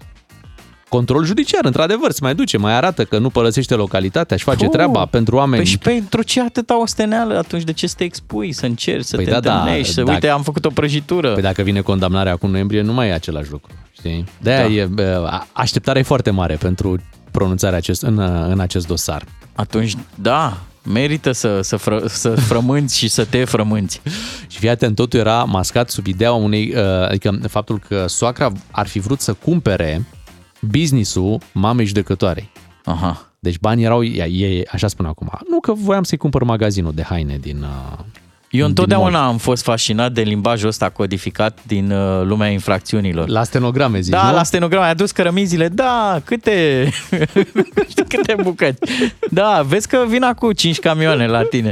[0.89, 4.71] Control judiciar, într-adevăr, se mai duce, mai arată că nu părăsește localitatea și face Oh.
[4.71, 5.61] treaba pentru oameni.
[5.61, 7.37] Păi și pentru ce atâta osteneală?
[7.37, 9.99] Atunci de ce să te expui, să încerci, să Păi te da, da, întâlnești, să
[10.01, 11.33] dacă- uite, am făcut o prăjitură.
[11.33, 13.71] Păi dacă vine condamnarea acum în noiembrie, nu mai e același lucru.
[13.91, 14.23] Știi?
[14.41, 14.73] De-aia Da.
[14.73, 16.95] e, bă, a- așteptarea e foarte mare pentru
[17.31, 18.19] pronunțarea acest, în,
[18.49, 19.23] în acest dosar.
[19.55, 24.01] Atunci, da, merită să, să, fră, să frămânți și să te frămânți.
[24.47, 28.87] Și fii atent, totul era mascat sub ideea unei, uh, adică faptul că soacra ar
[28.87, 30.05] fi vrut să cumpere
[30.61, 32.49] businessul mamei judecătoarei.
[32.83, 33.33] Aha.
[33.39, 37.01] Deci banii erau, ea- ei, așa spun acum, nu că voiam să-i cumpăr magazinul de
[37.01, 37.65] haine din...
[38.53, 39.29] Uh, Eu din întotdeauna mall.
[39.31, 43.27] am fost fascinat de limbajul ăsta codificat din uh, lumea infracțiunilor.
[43.27, 44.35] La stenograme zici, Da, nu?
[44.35, 44.85] la stenograme.
[44.85, 45.67] Ai adus cărămizile.
[45.67, 46.89] Da, câte...
[47.53, 48.79] nu știu câte bucăți.
[49.29, 51.71] Da, vezi că vin cu 5 camioane la tine.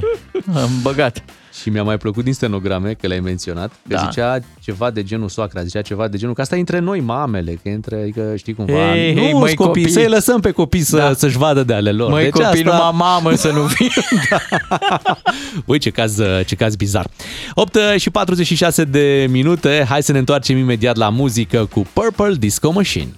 [0.56, 1.24] Am băgat.
[1.62, 4.08] Și mi-a mai plăcut din stenograme, că l-ai menționat, că Da.
[4.10, 7.52] zicea ceva de genul soacra, zicea ceva de genul, că asta e între noi mamele,
[7.64, 9.90] că e între, adică știi cumva, Hei, nu hei, sunt măi, copii, copii.
[9.90, 11.14] să-i lăsăm pe copii să, Da.
[11.14, 12.10] să-și vadă de ale lor.
[12.10, 12.64] Măi, Deci copii, asta...
[12.64, 13.90] numai mamă să nu fie.
[15.66, 17.08] Ui, ce caz, ce caz bizar.
[17.54, 22.72] 8 și 46 de minute, hai să ne întoarcem imediat la muzică cu Purple Disco
[22.72, 23.10] Machine.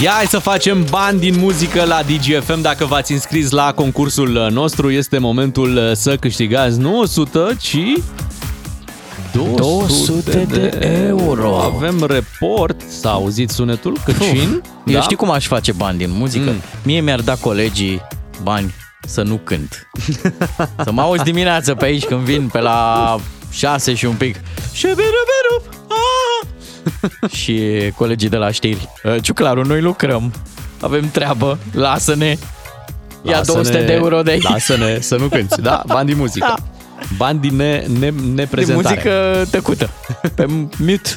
[0.00, 2.60] Ia hai să facem bani din muzică la DGFM.
[2.60, 7.76] Dacă v-ați înscris la concursul nostru, este momentul să câștigați nu 100, ci
[9.32, 11.56] 200, 200 de euro.
[11.56, 14.62] Avem report, s-a auzit sunetul, căcin.
[14.86, 15.00] Eu da?
[15.00, 16.50] știu cum aș face bani din muzică.
[16.50, 16.62] Mm.
[16.82, 18.02] Mie mi-ar da colegii
[18.42, 19.90] bani să nu cânt.
[20.84, 23.16] să mă auzi dimineața pe aici când vin pe la
[23.50, 24.36] 6 și un pic.
[24.72, 26.48] Și biru, biru, ah!
[27.40, 27.62] și
[27.96, 28.88] colegii de la știri.
[29.04, 30.32] "Uh, Ciuclaru, noi lucrăm.
[30.80, 32.36] Avem treabă, lasă-ne.
[33.22, 34.42] Ia 200 de euro de aici.
[34.42, 35.82] Lasă-ne să nu cânti, da?
[35.86, 36.46] Bani din muzică.
[36.48, 36.54] Da.
[37.16, 38.94] Bani din ne, ne, De neprezentare.
[38.94, 39.90] muzică tăcută.
[40.34, 40.46] Pe
[40.78, 41.10] mute.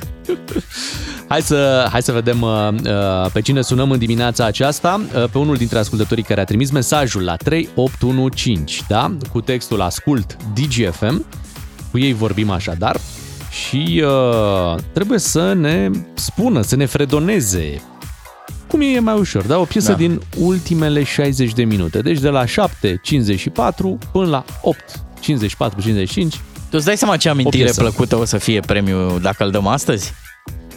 [1.27, 5.01] Hai să, hai să vedem uh, uh, pe cine sunăm în dimineața aceasta.
[5.15, 9.15] Uh, pe unul dintre ascultătorii care a trimis mesajul la 3815, da?
[9.31, 11.25] Cu textul Ascult DGFM.
[11.91, 12.95] Cu ei vorbim așadar.
[13.51, 17.81] Și uh, trebuie să ne spună, să ne fredoneze
[18.71, 19.57] cum e mai ușor, da?
[19.59, 19.97] O piesă Da.
[19.97, 19.97] da.
[19.97, 22.01] din ultimele 60 de minute.
[22.01, 22.49] Deci de la 7.54
[24.11, 26.13] până la 8.54-55.
[26.69, 27.81] Tu îți dai seama ce amintire piesă.
[27.81, 30.13] plăcută o să fie premiul dacă îl dăm astăzi?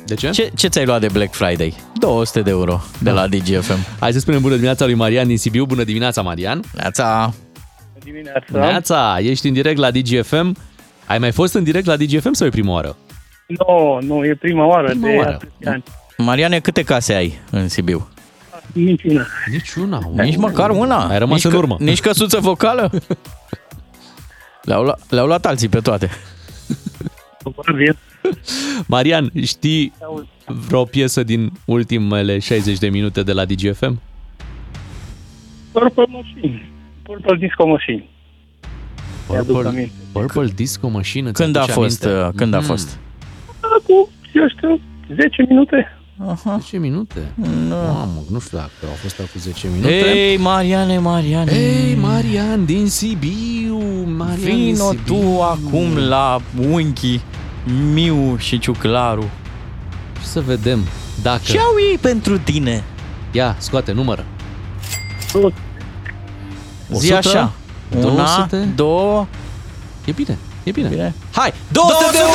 [0.07, 0.31] De ce?
[0.31, 1.75] Ce, ce ți-ai luat de Black Friday?
[1.99, 3.79] 200 de euro de la DGFM.
[3.99, 5.65] Hai să spunem bună dimineața lui Marian din Sibiu.
[5.65, 6.63] Bună dimineața, Marian.
[6.75, 7.35] Neața.
[8.05, 8.59] dimineața.
[8.59, 10.57] Neața, ești în direct la DGFM.
[11.07, 12.97] Ai mai fost în direct la DGFM sau e prima oară?
[13.47, 15.31] Nu, nu, e prima oară Prima de oară.
[15.31, 15.83] atâția ani.
[16.19, 18.09] Mariane, câte case ai în Sibiu?
[18.73, 19.27] Niciuna.
[19.51, 20.01] Niciuna.
[20.13, 21.09] Nici măcar una.
[21.09, 21.77] Ai rămas nici în că- urmă.
[21.81, 22.91] Nici căsuță vocală?
[24.63, 26.11] Le-au, luat, le-au luat alții pe toate.
[27.43, 27.99] Probabil.
[28.87, 29.93] Marian, știi
[30.47, 34.01] vreo piesă din ultimele 60 de minute de la DGFM?
[35.73, 36.69] Purple Machine.
[37.03, 38.09] Purple Disco Machine.
[39.29, 39.93] Mi-aduc Purple, aminte.
[40.13, 41.29] Purple Disco Machine?
[41.29, 42.05] îți Când a aduce fost?
[42.05, 42.23] aminte?
[42.23, 42.67] uh, Când a Mhm.
[42.67, 42.99] fost?
[43.61, 44.81] Acum, eu știu,
[45.17, 45.99] 10 minute.
[46.27, 46.59] Aha.
[46.61, 47.33] 10 minute?
[47.69, 49.93] Mamă, nu știu dacă au fost acum 10 minute.
[50.17, 51.53] Ei, Mariane, Mariane.
[51.53, 53.79] Ei, Marian din Sibiu.
[54.17, 55.15] Marian din Vino Sibiu.
[55.21, 57.21] tu acum la unchi
[57.93, 59.31] Miu și Ciuclaru.
[60.21, 60.81] Și să vedem
[61.23, 61.41] dacă...
[61.45, 62.85] Ce au ei pentru tine?
[63.33, 64.25] Ia, scoate, numără.
[66.93, 67.53] Zi așa.
[67.97, 68.73] Una, 200?
[68.75, 69.27] două...
[70.05, 70.89] E bine, e bine.
[70.89, 71.15] bine.
[71.33, 72.33] Hai, 200 de euro!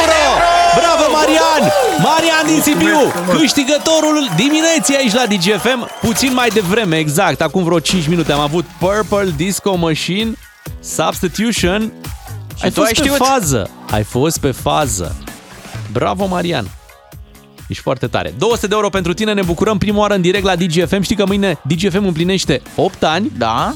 [0.75, 1.71] Bravo, Marian!
[2.03, 5.89] Marian din Sibiu, câștigătorul dimineții aici la DGFM.
[6.01, 10.31] Puțin mai devreme, exact, acum vreo 5 minute am avut Purple Disco Machine,
[10.79, 11.91] Substitution.
[12.55, 13.15] Și ai tu ai fost pe știut?
[13.15, 13.69] fază.
[13.91, 15.15] Ai fost pe fază.
[15.91, 16.69] Bravo, Marian!
[17.67, 18.33] Ești foarte tare.
[18.37, 21.01] 200 de euro pentru tine, ne bucurăm prima oară în direct la DGFM.
[21.01, 23.31] Știi că mâine DGFM împlinește 8 ani.
[23.37, 23.73] Da.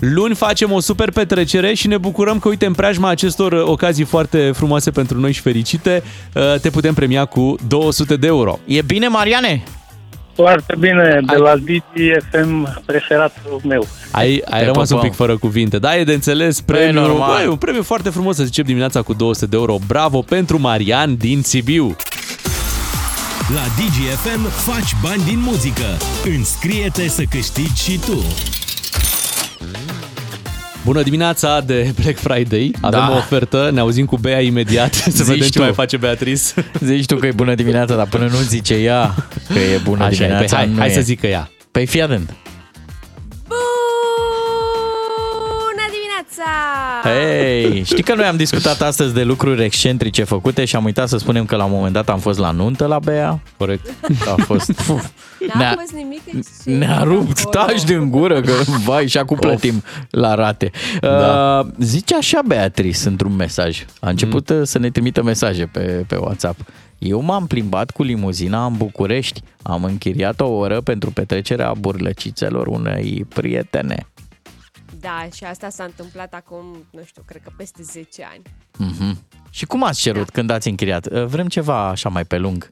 [0.00, 4.04] Luni facem o super petrecere și ne bucurăm că, uite, în preajma acestor uh, ocazii
[4.04, 6.02] foarte frumoase pentru noi și fericite,
[6.34, 8.58] uh, te putem premia cu 200 de euro.
[8.64, 9.62] E bine, Mariane?
[10.34, 13.86] Foarte bine, de la DGFM preferatul meu.
[14.10, 15.08] Ai, ai Te rămas un pupăm.
[15.08, 15.96] pic fără cuvinte, da?
[15.96, 17.36] E de înțeles Păi, premiu, normal.
[17.36, 19.76] băi, un premiu foarte frumos să zicem dimineața cu 200 de euro.
[19.86, 21.96] Bravo pentru Marian din Sibiu!
[23.54, 25.96] La DGFM faci bani din muzică.
[26.36, 28.24] Înscrie-te să câștigi și tu.
[30.86, 32.70] Bună dimineața de Black Friday.
[32.80, 33.10] Avem Da.
[33.12, 35.62] o ofertă, ne auzim cu Bea imediat să Zici vedem ce tu.
[35.62, 36.42] mai face Beatrice.
[36.80, 39.14] Zici tu că e bună dimineața, dar până nu zice ea
[39.48, 40.92] că e bună Așa e, păi dimineața, hai, nu hai e.
[40.94, 41.50] să zică ea.
[41.70, 42.34] Păi fii atent.
[47.02, 51.16] Hei, știi că noi am discutat astăzi de lucruri excentrice făcute și am uitat să
[51.16, 53.40] spunem că la un moment dat am fost la nuntă la Bea.
[53.56, 53.94] Corect.
[54.28, 54.72] A fost...
[54.86, 55.10] Puf,
[55.46, 56.20] N-a ne-a, fost nimic
[56.64, 58.52] ne-a rupt, taci din gură că
[58.84, 60.70] vai și acum plătim la rate.
[61.00, 61.58] Da.
[61.58, 63.84] Uh, zice așa Beatrice într-un mesaj.
[64.00, 64.64] A început mm.
[64.64, 66.60] să ne trimită mesaje pe, pe WhatsApp.
[66.98, 69.42] Eu m-am plimbat cu limuzina în București.
[69.62, 74.06] Am închiriat o oră pentru petrecerea burlăcițelor unei prietene.
[75.00, 78.42] Da, și asta s-a întâmplat acum, nu știu, cred că peste 10 ani.
[78.84, 79.16] Mm-hmm.
[79.50, 81.06] Și cum ați cerut când ați închiriat?
[81.06, 82.70] Uh, Vrem ceva așa mai pe lung.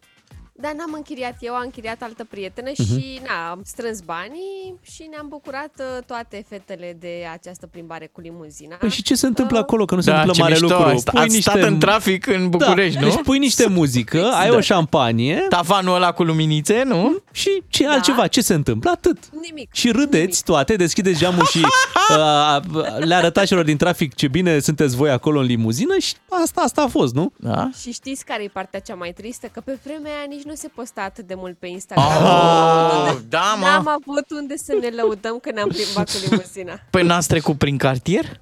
[0.64, 2.86] Dar n-am închiriat eu, am închiriat altă prietenă Mhm.
[2.98, 8.20] și na, am strâns banii și ne-am bucurat uh, toate fetele de această plimbare cu
[8.20, 8.74] limuzina.
[8.76, 9.84] Păi și ce se întâmplă acolo?
[9.84, 10.90] Că nu se Da, întâmplă ce mare mișto, lucru.
[10.94, 13.06] ați- ați stat în trafic în București, da.
[13.06, 13.12] nu?
[13.12, 14.56] Deci pui niște muzică, ai Da.
[14.56, 15.46] o șampanie.
[15.48, 17.22] Tavanul ăla cu luminițe, nu?
[17.32, 18.26] Și ce altceva?
[18.26, 18.90] Ce se întâmplă?
[18.90, 19.18] Atât.
[19.48, 19.68] Nimic.
[19.72, 21.60] Și râdeți toate, deschideți geamul și
[22.10, 26.60] uh, le arătați celor din trafic ce bine sunteți voi acolo în limuzină și asta,
[26.60, 27.32] asta a fost, nu?
[27.36, 27.70] Da?
[27.80, 29.46] Și știți care e partea cea mai tristă?
[29.52, 32.06] Că pe vremea aia nici nu se posta atât de mult pe Instagram.
[32.06, 33.64] Oh, da, mă.
[33.66, 36.80] N-am avut unde să ne lăudăm că ne-am plimbat cu limuzina.
[36.90, 38.40] Păi n-ați trecut prin cartier?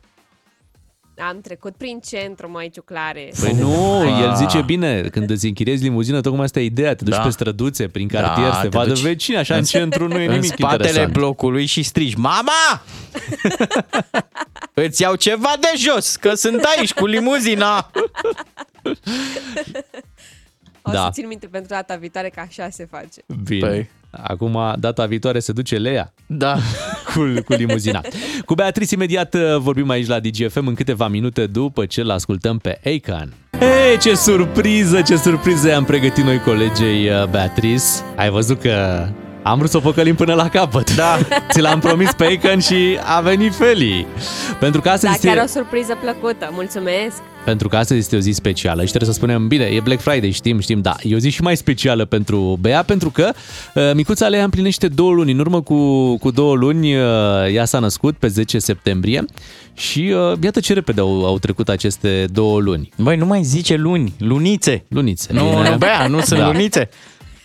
[1.29, 3.33] Am trecut prin centru, mai ciuclare.
[3.41, 4.21] Păi nu, Ah.
[4.23, 7.21] el zice bine, când îți închiriezi limuzină, tocmai asta e ideea, te duci Da.
[7.21, 10.09] pe străduțe, prin cartier, Da, să te te vadă duci vecini, așa în în- centru
[10.09, 11.13] nu e în nimic spatele interesant.
[11.13, 12.83] blocului și strigi Mama!
[14.75, 17.91] Îți iau ceva de jos, că sunt aici cu limuzina.
[20.83, 20.99] O Da.
[21.05, 23.21] să țin minte pentru data viitoare că așa se face.
[23.45, 23.69] Bine.
[23.69, 23.91] Păi.
[24.11, 26.57] Acum, data viitoare, se duce Lea Da.
[27.15, 28.01] cu, cu limuzina.
[28.45, 32.59] Cu Beatrice imediat uh, vorbim aici la DGFM în câteva minute după ce îl ascultăm
[32.59, 33.33] pe Akon.
[33.59, 37.85] Hei, ce surpriză, ce surpriză am pregătit noi colegei uh, Beatrice.
[38.17, 39.07] Ai văzut că
[39.43, 40.95] Am vrut să o păcălim până la capăt.
[40.97, 41.19] Da.
[41.51, 44.07] Ți l-am promis pe Aican și a venit Feli.
[44.61, 45.27] Pentru că astăzi Da, este...
[45.27, 46.51] chiar o surpriză plăcută.
[46.53, 47.17] Mulțumesc!
[47.45, 50.31] Pentru că astăzi este o zi specială și trebuie să spunem, bine, e Black Friday,
[50.31, 53.31] știm, știm, da, e o zi și mai specială pentru Bea, pentru că
[53.75, 55.33] uh, micuța Lea împlinește două luni.
[55.33, 57.03] În urmă cu, cu două luni, uh,
[57.55, 59.25] ea s-a născut pe 10 septembrie
[59.75, 62.89] și uh, iată ce repede au, au trecut aceste două luni.
[62.97, 64.85] Băi, nu mai zice luni, lunițe.
[64.89, 65.33] Lunițe.
[65.33, 65.71] Nu, Bine.
[65.71, 66.47] nu, Bea, nu sunt Da.
[66.47, 66.89] lunițe.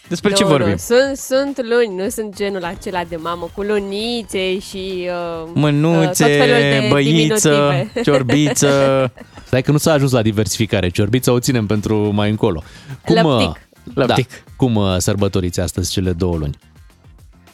[0.07, 0.69] Despre ce Nu, vorbim?
[0.69, 5.09] Nu, sunt, sunt luni, nu sunt genul acela de mamă cu lunițe și
[5.43, 8.01] uh, Mânuțe, uh, tot felul de băiță, diminutive.
[8.03, 8.69] ciorbiță.
[9.47, 10.89] Stai că nu s-a ajuns la diversificare.
[10.89, 12.63] Ciorbița o ținem pentru mai încolo.
[13.05, 13.47] Lăptic.
[13.47, 13.55] uh,
[13.93, 14.29] Lăptic.
[14.29, 16.57] Da, cum uh, sărbătoriți astăzi cele două luni?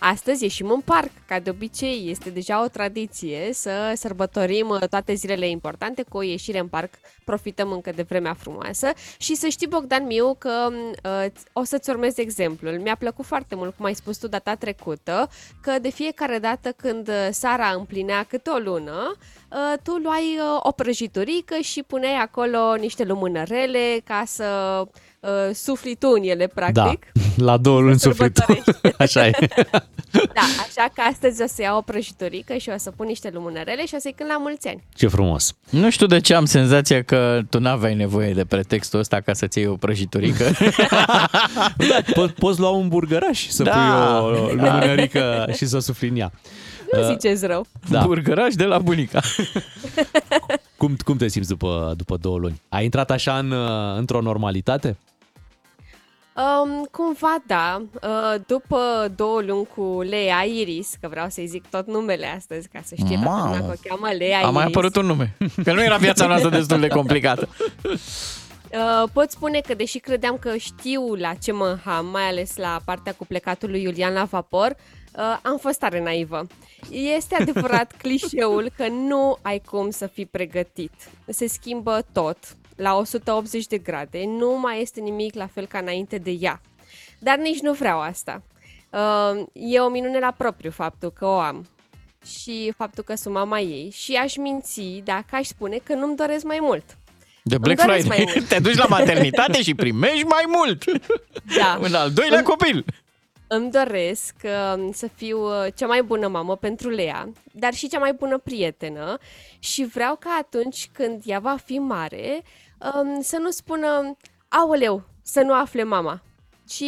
[0.06, 2.10] Astăzi ieșim în parc, ca de obicei.
[2.10, 6.93] Este deja o tradiție să sărbătorim uh, toate zilele importante cu o ieșire în parc.
[7.24, 8.91] Profităm încă de vremea frumoasă.
[9.18, 10.70] Și să știi, Bogdan Miu, că
[11.04, 12.80] uh, o să-ți urmez exemplul.
[12.80, 15.30] Mi-a plăcut foarte mult, cum ai spus tu data trecută,
[15.62, 19.16] că de fiecare dată când uh, Sara împlinea câte o lună,
[19.51, 24.47] uh, tu luai uh, o prăjiturică și puneai acolo niște lumânărele ca să
[25.24, 27.06] uh, sufli tu în ele, practic.
[27.36, 28.64] Da, la două luni sufletul.
[28.98, 29.32] Așa e.
[30.34, 33.86] Da, așa că astăzi o să iau o prăjiturică și o să pun niște lumânărele
[33.86, 34.84] și o să-i cânt la mulți ani.
[34.96, 35.56] Ce frumos.
[35.70, 39.58] Nu știu de ce am senzația că tu n-aveai nevoie de pretextul ăsta ca să-ți
[39.58, 40.44] iei o prăjiturică.
[42.12, 43.72] Po- poți lua un burgăraș și să Da.
[43.72, 46.32] pui o lumânărică și să sufli în ea.
[46.92, 47.66] Nu Uh, ziceți rău.
[47.90, 48.06] Da.
[48.06, 49.20] Burgăraș de la bunica.
[50.78, 52.62] Cum, cum te simți după, după două luni?
[52.70, 54.98] Ai intrat așa în, uh, într-o normalitate?
[56.36, 61.88] Um, cumva da, uh, după două luni cu Lea Iris, că vreau să-i zic tot
[61.88, 63.44] numele astăzi ca să știe toată Mamă.
[63.44, 64.54] lumea că o cheamă Lea A Iris.
[64.54, 65.36] mai apărut un nume.
[65.64, 67.50] Că nu era viața noastră destul de complicată.
[67.84, 72.80] Uh, pot spune că deși credeam că știu la ce mă ham, mai ales la
[72.86, 74.76] partea cu plecatul lui Iulian la vapor,
[75.16, 76.48] uh, am fost tare naivă.
[76.90, 80.92] Este adevărat clișeul că nu ai cum să fii pregătit.
[81.28, 82.38] Se schimbă tot
[82.76, 86.62] la 180 de grade, nu mai este nimic la fel ca înainte de ea.
[87.20, 88.42] Dar nici nu vreau asta.
[88.90, 91.68] Uh, e o minune la propriu faptul că o am
[92.26, 96.44] și faptul că sunt mama ei și aș minți dacă aș spune că nu-mi doresc
[96.44, 96.98] mai mult.
[97.44, 98.24] De Îmi Black doresc Friday.
[98.26, 98.48] mai mult.
[98.54, 100.84] Te duci la maternitate și primești mai mult.
[101.58, 101.78] Da.
[101.84, 102.86] Un al doilea Îmi- copil.
[103.56, 107.99] Îmi doresc uh, să fiu uh, cea mai bună mamă pentru Lea, dar și cea
[107.99, 109.18] mai bună prietenă
[109.60, 112.41] și vreau ca atunci când ea va fi mare
[112.78, 116.22] um, să nu spună aoleu, să nu afle mama,
[116.68, 116.84] ci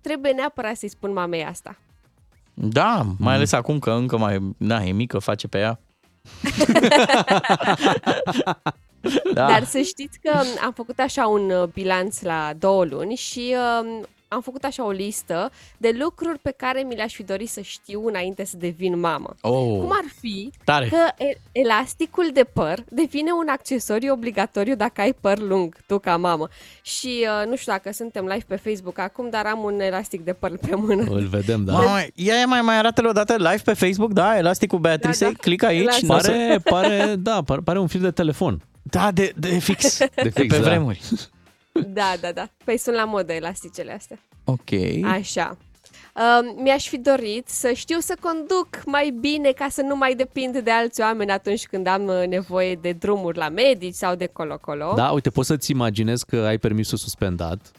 [0.00, 1.78] trebuie neapărat să-i spun mamei asta.
[2.54, 5.80] Da, mai ales acum că încă mai, na, e mică, face pe ea.
[9.34, 9.46] Da.
[9.46, 14.00] Dar să știți că am făcut așa un uh, bilanț la două luni și uh,
[14.28, 18.06] am făcut așa o listă de lucruri pe care mi le-aș fi dorit să știu
[18.06, 19.34] înainte să devin mamă.
[19.40, 19.52] Oh.
[19.80, 20.86] Cum ar fi Tare.
[20.88, 26.16] că e- elasticul de păr devine un accesoriu obligatoriu dacă ai păr lung, tu ca
[26.16, 26.48] mamă.
[26.82, 30.32] Și uh, nu știu dacă suntem live pe Facebook acum, dar am un elastic de
[30.32, 31.02] păr pe mână.
[31.10, 31.72] Îl vedem, da.
[31.72, 34.36] Mamă, ia mai, mai arată-l odată live pe Facebook, da?
[34.38, 35.36] Elasticul Beatrice, da, da.
[35.40, 35.84] click aici.
[35.84, 36.06] Lasă.
[36.06, 38.62] n-o să- Pare, pare, da, pare, pare un fir de telefon.
[38.82, 39.98] Da, de, de fix.
[39.98, 40.68] De fix, pe da.
[40.68, 41.00] vremuri.
[41.86, 42.48] Da, da, da.
[42.64, 44.18] Păi sunt la modă elasticele astea.
[44.44, 45.04] Ok.
[45.04, 45.56] Așa.
[46.14, 50.58] Uh, mi-aș fi dorit să știu să conduc mai bine ca să nu mai depind
[50.58, 54.92] de alți oameni atunci când am uh, nevoie de drumuri la medici sau de colo-colo.
[54.96, 57.70] Da, uite, poți să-ți imaginezi că ai permisul suspendat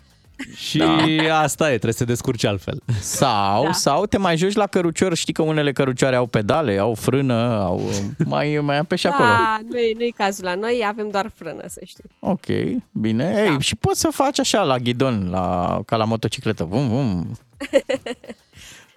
[0.56, 1.40] și Da.
[1.40, 2.82] asta e, trebuie să te descurci altfel.
[3.02, 3.66] Sau, Da.
[3.66, 3.72] da.
[3.72, 7.82] sau te mai joci la cărucior, știi că unele cărucioare au pedale, au frână, au
[8.26, 9.28] mai, mai am pe și acolo.
[9.30, 12.04] Da, nu e, nu-i cazul la noi, avem doar frână, să știi.
[12.20, 12.46] Ok,
[12.92, 13.32] bine.
[13.34, 13.44] Da.
[13.44, 16.64] Ei, și poți să faci așa la ghidon, la, ca la motocicletă.
[16.64, 17.38] Vum, vum.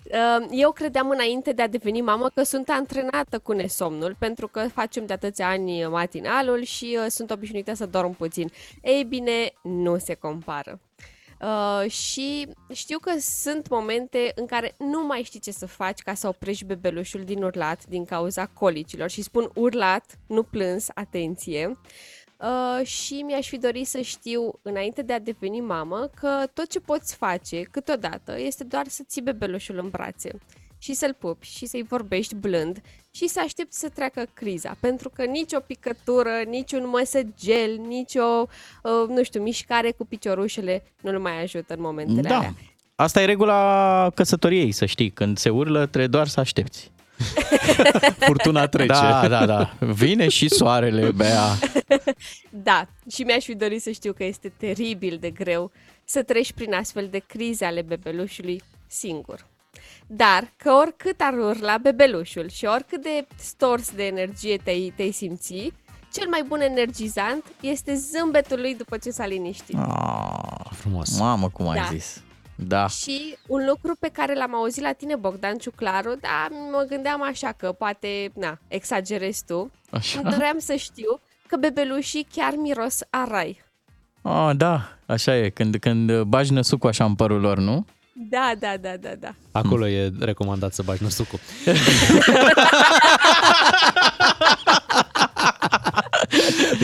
[0.05, 4.66] Uh, Eu credeam înainte de a deveni mamă că sunt antrenată cu nesomnul, pentru că
[4.74, 8.51] facem de atâția ani matinalul și uh, sunt obișnuită să dorm puțin.
[8.82, 10.80] Ei bine, nu se compară.
[11.43, 16.14] Uh, și știu că sunt momente în care nu mai știi ce să faci ca
[16.14, 21.78] să oprești bebelușul din urlat din cauza colicilor și spun urlat, nu plâns, atenție.
[22.36, 26.80] Uh, și mi-aș fi dorit să știu, înainte de a deveni mamă, că tot ce
[26.80, 30.30] poți face câteodată este doar să ții bebelușul în brațe
[30.83, 32.80] și să-l pupi și să-i vorbești blând
[33.11, 34.76] și să aștepți să treacă criza.
[34.80, 38.47] Pentru că nici o picătură, nici un măsăgel, nici o,
[38.83, 42.37] uh, nu știu, mișcare cu piciorușele nu-l mai ajută în momentele Da.
[42.37, 42.55] alea.
[42.95, 45.11] Asta e regula căsătoriei, să știi.
[45.11, 46.91] Când se urlă, trebuie doar să aștepți.
[48.26, 48.87] Furtuna trece.
[48.87, 49.72] Da, da, da.
[49.80, 51.43] Vine și soarele, Bea.
[52.51, 55.70] Da, și mi-aș fi dorit să știu că este teribil de greu
[56.05, 59.51] să treci prin astfel de crize ale bebelușului singur.
[60.17, 65.73] Dar că oricât ar urla bebelușul și oricât de stors de energie te-ai, te simți,
[66.13, 69.77] cel mai bun energizant este zâmbetul lui după ce s-a liniștit.
[69.79, 71.19] Ah, frumos.
[71.19, 71.89] Mamă, cum ai Da.
[71.91, 72.23] zis.
[72.57, 72.87] Da.
[72.87, 77.53] Și un lucru pe care l-am auzit la tine, Bogdan Ciuclaru, dar mă gândeam așa
[77.57, 79.71] că poate, na, exagerezi tu.
[79.91, 80.21] Așa?
[80.23, 83.61] Îmi doream să știu că bebelușii chiar miros a rai.
[84.23, 85.49] Ah, da, așa e.
[85.49, 87.85] Când, când bagi năsucul așa în părul lor, nu?
[88.31, 89.35] Da, da, da, da, da.
[89.53, 91.39] Acolo e recomandat să bagi năsucul.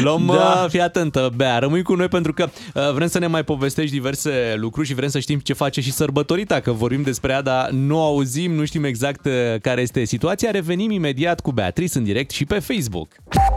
[0.03, 0.35] Luăm, Da.
[0.35, 0.67] da.
[0.69, 4.55] fii atentă, Bea, rămâi cu noi pentru că uh, vrem să ne mai povestești diverse
[4.57, 8.03] lucruri și vrem să știm ce face și sărbătorita, că vorbim despre ea, dar nu
[8.03, 10.51] auzim, nu știm exact uh, care este situația.
[10.51, 13.09] Revenim imediat cu Beatrice în direct și pe Facebook.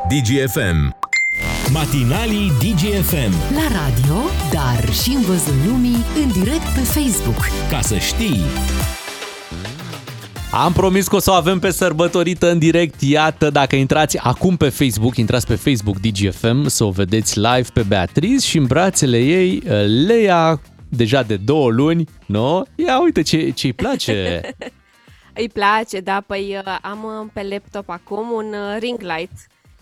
[0.09, 1.00] DGFM.
[1.73, 3.53] Matinalii DGFM.
[3.53, 4.15] La radio,
[4.51, 7.69] dar și în văzul lumii, în direct pe Facebook.
[7.69, 8.39] Ca să știi.
[10.51, 13.01] Am promis că o să o avem pe sărbătorită în direct.
[13.01, 17.81] Iată, dacă intrați acum pe Facebook, intrați pe Facebook DGFM să o vedeți live pe
[17.81, 19.71] Beatriz și în brațele ei uh,
[20.05, 22.65] Leia, deja de două luni, nu?
[22.75, 24.41] Ia uite ce ce-i place.
[25.33, 29.31] Îi place, da, păi uh, am uh, pe laptop acum un uh, ring light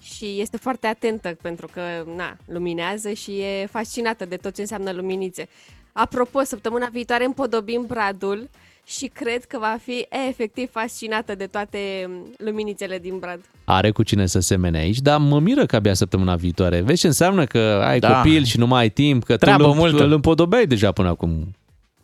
[0.02, 1.82] și este foarte atentă pentru că,
[2.16, 5.48] na, luminează și e fascinată de tot ce înseamnă luminițe.
[5.92, 8.50] Apropo, săptămâna viitoare împodobim bradul
[8.86, 13.40] și cred că va fi efectiv fascinată de toate mm, luminițele din brad.
[13.64, 16.82] Are cu cine să semene aici, dar mă miră că abia săptămâna viitoare.
[16.82, 18.16] Vezi ce înseamnă că ai Da.
[18.16, 20.04] copil și nu mai ai timp, că Treabă tu îl, multă.
[20.04, 21.30] îl împodobeai deja până acum,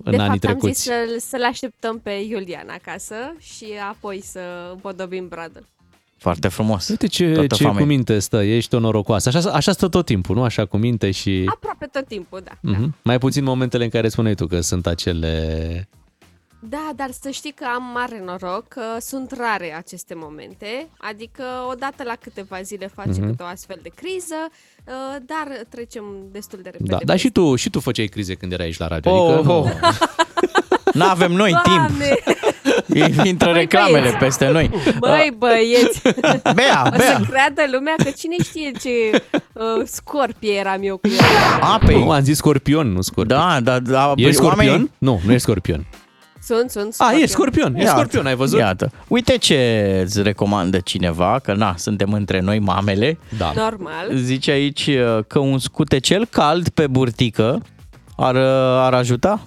[0.04, 0.74] în de anii fapt, am trecuți.
[0.74, 4.39] zis să-l, să-l așteptăm pe Iulian acasă și apoi să
[4.72, 5.66] împodobim bradul.
[6.18, 6.88] Foarte frumos.
[6.88, 7.82] Uite ce, Toată ce familia.
[7.86, 9.30] cu minte stă, ești o norocoasă.
[9.36, 10.43] Așa, așa stă tot timpul, nu?
[10.43, 11.43] Așa cu minte și...
[11.53, 12.51] Aproape tot timpul, da.
[12.72, 12.95] Mhm.
[13.01, 15.88] Mai puțin momentele în care spuneai tu că sunt acele...
[16.70, 22.03] Da, dar să știi că am mare noroc că sunt rare aceste momente, adică odată
[22.03, 23.26] la câteva zile face Mhm.
[23.30, 24.36] câte o astfel de criză,
[24.86, 26.89] uh, dar trecem destul de repede.
[26.91, 29.11] Da, dar și tu, și tu făceai crize când erai aici la radio.
[29.11, 29.70] Oh, adică, oh.
[30.93, 32.01] N-avem noi timp.
[32.98, 33.22] Doamne!
[33.30, 34.18] Intră Băi, reclamele băieți.
[34.18, 34.70] peste noi.
[35.00, 36.02] Băi, băieți!
[36.56, 37.00] Bea, O bea.
[37.18, 39.24] să creadă lumea că cine știe ce
[39.54, 41.20] uh, scorpie eram eu cu el.
[41.62, 42.00] Apei.
[42.04, 43.40] Nu, am zis scorpion, nu scorpion.
[43.40, 44.14] Da, da, da.
[44.16, 44.68] E scorpion?
[44.68, 45.86] oamenii- Nu, nu e scorpion.
[46.48, 48.60] Sunt, sunt A, e scorpion, e Iată, scorpion, ai văzut?
[48.60, 48.92] Iată.
[49.08, 53.18] Uite ce îți recomandă cineva, că na, suntem între noi mamele.
[53.38, 53.52] Da.
[53.56, 54.10] Normal.
[54.16, 57.62] Zice aici uh, că un scutecel cald pe burtică
[58.18, 58.42] ar, uh,
[58.86, 59.42] ar ajuta?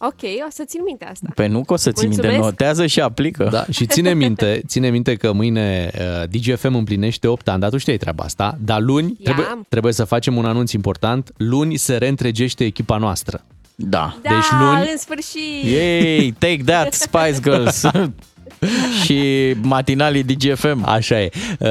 [0.00, 1.26] Ok, o să țin minte asta.
[1.34, 2.50] Pe nu că o să ții minte, Mulțumesc.
[2.50, 3.48] notează și aplică.
[3.50, 7.76] Da, și ține minte, ține minte că mâine uh, DGFM împlinește 8 ani, dar tu
[7.78, 12.64] știai treaba asta, dar luni trebuie, trebuie să facem un anunț important, luni se reîntregește
[12.64, 13.44] echipa noastră.
[13.74, 14.16] Da.
[14.22, 15.64] Da, Deci luni- în sfârșit!
[15.64, 17.82] Yay, take that, Spice Girls!
[19.04, 20.84] și matinalii DGFM.
[20.84, 21.30] Așa e.
[21.58, 21.68] Uh,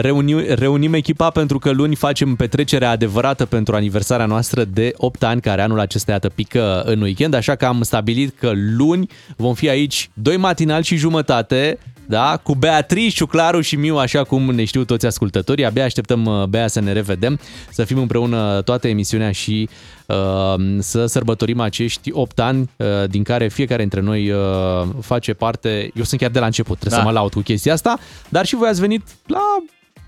[0.00, 5.40] Reunim, reunim echipa pentru că luni facem petrecerea adevărată pentru aniversarea noastră de 8 ani,
[5.40, 9.68] care anul acesta iată pică în weekend, așa că am stabilit că luni vom fi
[9.68, 11.78] aici doi matinali și jumătate,
[12.08, 15.64] da, cu Beatrice, Ciuclaru și Miu, așa cum ne știu toți ascultătorii.
[15.64, 17.38] Abia așteptăm, uh, Bea, să ne revedem,
[17.70, 19.68] să fim împreună toată emisiunea și
[20.06, 25.90] uh, să sărbătorim acești 8 ani, uh, din care fiecare dintre noi uh, face parte.
[25.94, 27.04] Eu sunt chiar de la început, trebuie Da.
[27.06, 27.98] să mă laud cu chestia asta,
[28.28, 29.40] dar și voi ați venit la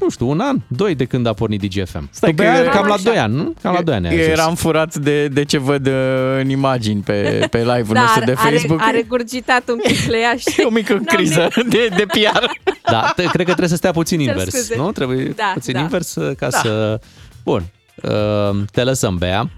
[0.01, 2.09] nu știu, un an, doi de când a pornit DGFM.
[2.11, 3.03] Stai Tu, că- Bea, cam la Așa.
[3.03, 3.55] 2 ani, nu?
[3.63, 4.39] Cam la 2 ani ai Eu ajuns.
[4.39, 5.93] eram furat de, de ce văd uh,
[6.41, 8.81] în imagini pe, pe live-ul nostru de are, Facebook.
[8.83, 10.55] are gurgitat un pic Lea și...
[10.61, 12.45] E o mică criză de, de PR.
[12.91, 14.77] Da, te, cred că trebuie să stea puțin Cer invers, scuze.
[14.77, 14.93] nu?
[14.93, 15.81] Trebuie Da, puțin da.
[15.81, 16.59] invers uh, ca Da.
[16.59, 17.01] să...
[17.45, 17.63] Bun,
[18.03, 19.51] uh, te lăsăm, Bea.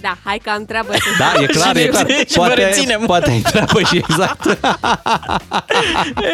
[0.00, 2.06] Da, hai că am treabă să Da, e clar, e clar.
[2.28, 3.00] și vă reținem.
[3.06, 4.58] poate ai treabă și exact.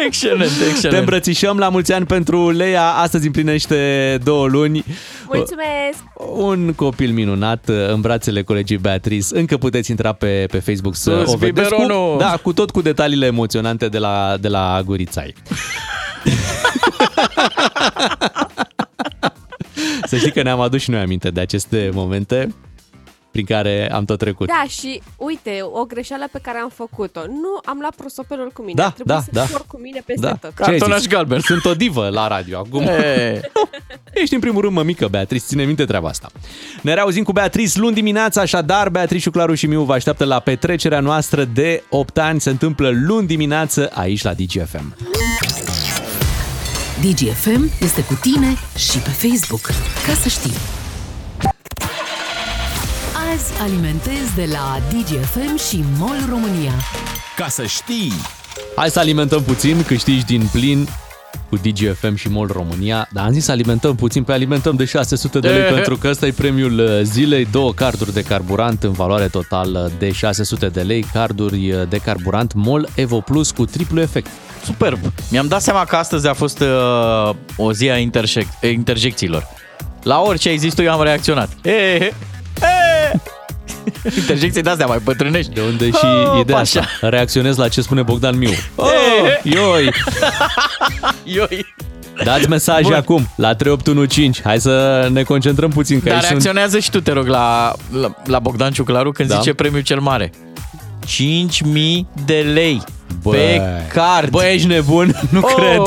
[0.05, 0.99] Excelent, Te excelent.
[0.99, 2.87] îmbrățișăm la mulți ani pentru Leia.
[2.89, 4.83] Astăzi împlinește două luni.
[5.25, 5.97] Mulțumesc!
[6.37, 9.27] Un copil minunat uh, în brațele colegii Beatrice.
[9.37, 11.69] Încă puteți intra pe, pe Facebook să Sus, o vedeți.
[11.69, 12.17] Cu, biberonul!
[12.19, 15.33] da, cu tot cu detaliile emoționante de la, de la Gurițai.
[20.07, 22.55] să știi că ne-am adus și noi aminte de aceste momente
[23.41, 24.47] prin care am tot trecut.
[24.47, 27.19] Da, și uite, o greșeală pe care am făcut-o.
[27.27, 28.73] Nu am luat prosopelul cu mine.
[28.73, 29.45] Da, Ar trebui da, să da.
[29.45, 30.33] spor cu mine peste Da.
[30.33, 30.53] tot.
[30.55, 31.07] Ce ai Cartonaș zis?
[31.07, 31.39] galben.
[31.39, 32.81] Sunt o divă la radio acum.
[32.81, 33.41] E.
[34.21, 36.29] Ești în primul rând mămică, Beatrice, ține minte treaba asta.
[36.81, 40.99] Ne reauzim cu Beatrice luni dimineața, așadar Beatrice, Claru și Miu vă așteaptă la petrecerea
[40.99, 42.41] noastră de 8 ani.
[42.41, 44.95] Se întâmplă luni dimineață aici la DGFM.
[47.01, 49.61] DGFM este cu tine și pe Facebook.
[50.07, 50.53] Ca să știi.
[53.37, 56.71] Azi alimentez de la DGFM și MOL România.
[57.35, 58.11] Ca să știi!
[58.75, 60.87] Hai să alimentăm puțin, câștigi din plin
[61.49, 63.07] cu DGFM și MOL România.
[63.11, 65.73] Dar am zis să alimentăm puțin, pe alimentăm de 600 de lei Eh.
[65.73, 70.11] pentru că ăsta e premiul uh, zilei, două carduri de carburant în valoare totală de
[70.11, 74.29] 600 de lei, carduri uh, de carburant MOL Evo Plus cu triplu efect.
[74.65, 74.99] Superb!
[75.31, 79.47] Mi-am dat seama că astăzi a fost uh, o zi a intersec- interjecțiilor.
[80.03, 81.49] La orice ai zis tu, eu am reacționat.
[81.63, 82.13] E, e, e.
[84.17, 85.53] Interjecții de-astea mai bătrânești.
[85.53, 86.79] De unde și Oh, ideea așa.
[86.79, 87.07] asta.
[87.09, 88.49] Reacționez la ce spune Bogdan Miu.
[88.75, 88.87] Oh,
[89.43, 89.53] Eh.
[89.53, 89.89] ioi!
[91.35, 91.65] Ioi!
[92.23, 92.93] Dați mesaje Bun.
[92.93, 94.41] acum la 3815.
[94.43, 95.99] Hai să ne concentrăm puțin.
[95.99, 96.31] Că Dar aici sunt...
[96.41, 99.35] reacționează și tu, te rog, la, la, la Bogdan Ciuclaru când Da.
[99.35, 100.31] zice premiul cel mare.
[101.07, 102.81] 5.000 de lei
[103.21, 103.61] Bă, pe
[103.93, 104.29] card.
[104.29, 105.19] Bă, ești nebun?
[105.29, 105.53] Nu Oh.
[105.55, 105.81] cred.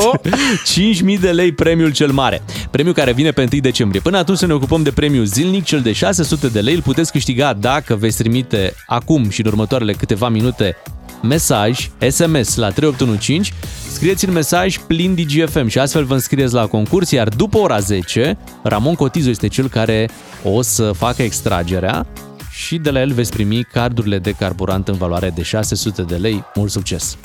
[1.15, 2.41] 5.000 de lei premiul cel mare.
[2.71, 4.01] Premiul care vine pe 1 decembrie.
[4.01, 6.73] Până atunci să ne ocupăm de premiul zilnic, cel de 600 de lei.
[6.73, 10.75] Îl puteți câștiga dacă veți trimite acum și în următoarele câteva minute
[11.23, 13.53] mesaj, SMS la 3815,
[13.93, 18.37] scrieți în mesaj plin DGFM și astfel vă înscrieți la concurs, iar după ora 10,
[18.63, 20.09] Ramon Cotizo este cel care
[20.43, 22.05] o să facă extragerea
[22.51, 26.43] și de la el veți primi cardurile de carburant în valoare de 600 de lei.
[26.55, 27.17] Mult succes!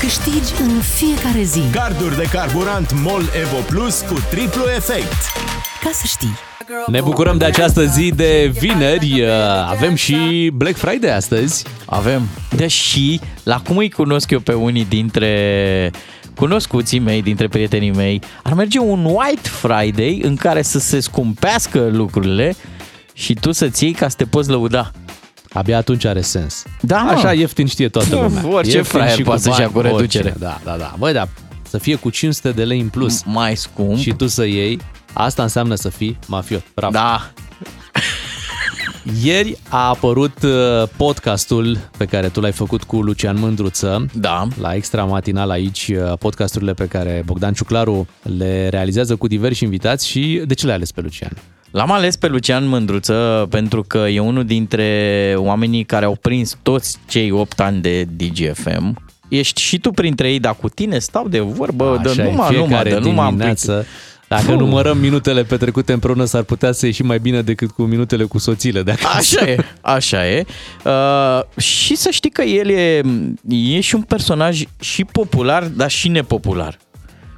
[0.00, 1.60] Câștigi în fiecare zi.
[1.72, 5.12] Carduri de carburant MOL Evo Plus cu triplu efect.
[5.82, 6.34] Ca să știi.
[6.86, 9.20] Ne bucurăm de această zi de vineri.
[9.20, 9.28] Uh,
[9.68, 11.64] Avem și Black Friday astăzi.
[11.84, 12.28] Avem.
[12.56, 15.90] Deși, la cum îi cunosc eu pe unii dintre
[16.36, 21.88] cunoscuții mei, dintre prietenii mei, ar merge un White Friday în care să se scumpească
[21.92, 22.54] lucrurile
[23.14, 24.90] și tu să-ți iei ca să te poți lăuda.
[25.52, 26.62] Abia atunci are sens.
[26.80, 27.10] Da, mă.
[27.10, 28.46] Așa ieftin știe toată lumea.
[28.48, 30.28] Orice Ieftin fraier și poate să-și ia cu bani, reducere.
[30.28, 30.48] oricine.
[30.48, 30.94] Da, da, da.
[30.98, 31.28] Băi, da,
[31.68, 33.22] să fie cu 500 de lei în plus.
[33.24, 33.98] Mai scump.
[33.98, 34.80] Și tu să iei,
[35.12, 36.62] asta înseamnă să fii mafiot.
[36.74, 36.92] Bravo.
[36.92, 37.30] Da.
[39.22, 44.06] Ieri a apărut uh, podcastul pe care tu l-ai făcut cu Lucian Mândruță.
[44.12, 44.46] Da.
[44.60, 48.06] La Extra Matinal aici, uh, podcasturile pe care Bogdan Ciuclaru
[48.38, 51.32] le realizează cu diversi invitați și de ce le-ai ales pe Lucian?
[51.74, 56.98] L-am ales pe Lucian Mândruță pentru că e unul dintre oamenii care au prins toți
[57.08, 59.02] cei 8 ani de DGFM.
[59.28, 62.52] Ești și tu printre ei, dar cu tine stau de vorbă, Așa de e, numai,
[62.52, 63.72] numai, fiecare de numai am dimineață.
[63.72, 63.86] prins.
[64.28, 64.54] Dacă Fuh.
[64.58, 68.82] numărăm minutele petrecute împreună, s-ar putea să ieși mai bine decât cu minutele cu soțile
[68.82, 69.38] de acasă.
[69.40, 70.44] Așa e, așa e.
[70.84, 73.00] Uh, și să știi că el e,
[73.48, 76.78] e și un personaj și popular, dar și nepopular.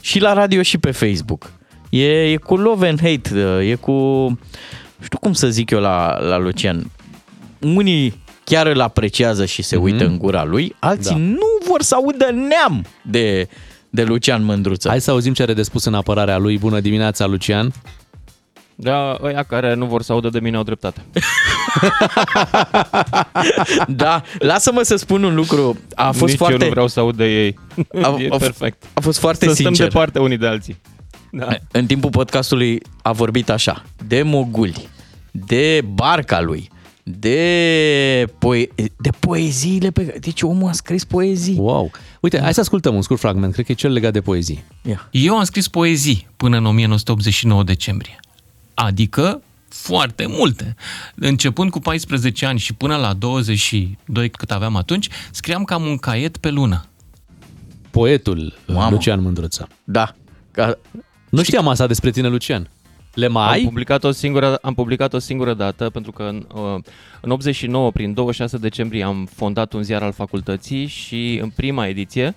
[0.01, 1.53] Și la radio și pe Facebook.
[2.01, 3.92] E, e cu love and hate, uh, e cu...
[4.97, 6.90] Nu știu cum să zic eu la, la Lucian.
[7.61, 11.16] Unii chiar îl apreciază și se uită în gura lui, alții Da.
[11.16, 13.49] nu vor să audă neam de,
[13.90, 14.88] de Lucian Mândruță.
[14.88, 16.59] Hai să auzim ce are de spus în apărarea lui.
[16.59, 17.72] Bună dimineața, Lucian!
[18.78, 21.01] Da, ăia care nu vor să audă de mine au dreptate.
[23.88, 25.78] Da, lasă-mă să spun un lucru.
[25.94, 26.55] A fost Nici foarte...
[26.55, 27.59] eu nu vreau să aud de ei.
[28.03, 28.84] A- e a- perfect.
[28.94, 29.74] a fost foarte să sincer.
[29.74, 30.76] stăm departe unii de alții.
[31.37, 31.59] Da.
[31.72, 34.89] În timpul podcastului a vorbit așa, de moguli,
[35.30, 36.70] de barca lui,
[37.03, 40.18] de, poe- de poeziile pe care...
[40.18, 41.57] Deci omul a scris poezii.
[41.59, 41.91] Wow!
[42.20, 44.64] Uite, hai să ascultăm un scurt fragment, cred că e cel legat de poezii.
[44.82, 45.09] Ia.
[45.11, 48.20] Eu am scris poezii până în 1989 decembrie.
[48.74, 50.74] Adică foarte multe.
[51.14, 56.37] Începând cu 14 ani și până la 22 cât aveam atunci, scriam cam un caiet
[56.37, 56.84] pe lună.
[57.91, 58.91] Poetul Mamă.
[58.91, 59.68] Lucian Mândruță.
[59.84, 60.14] Da.
[61.31, 61.37] Ca...
[61.37, 62.68] Nu știam asta despre tine, Lucian.
[63.14, 63.62] Le mai Am ai?
[63.62, 66.83] publicat, o singură, am publicat o singură dată pentru că în, uh,
[67.20, 72.35] în 89, prin 26 decembrie, am fondat un ziar al facultății și în prima ediție,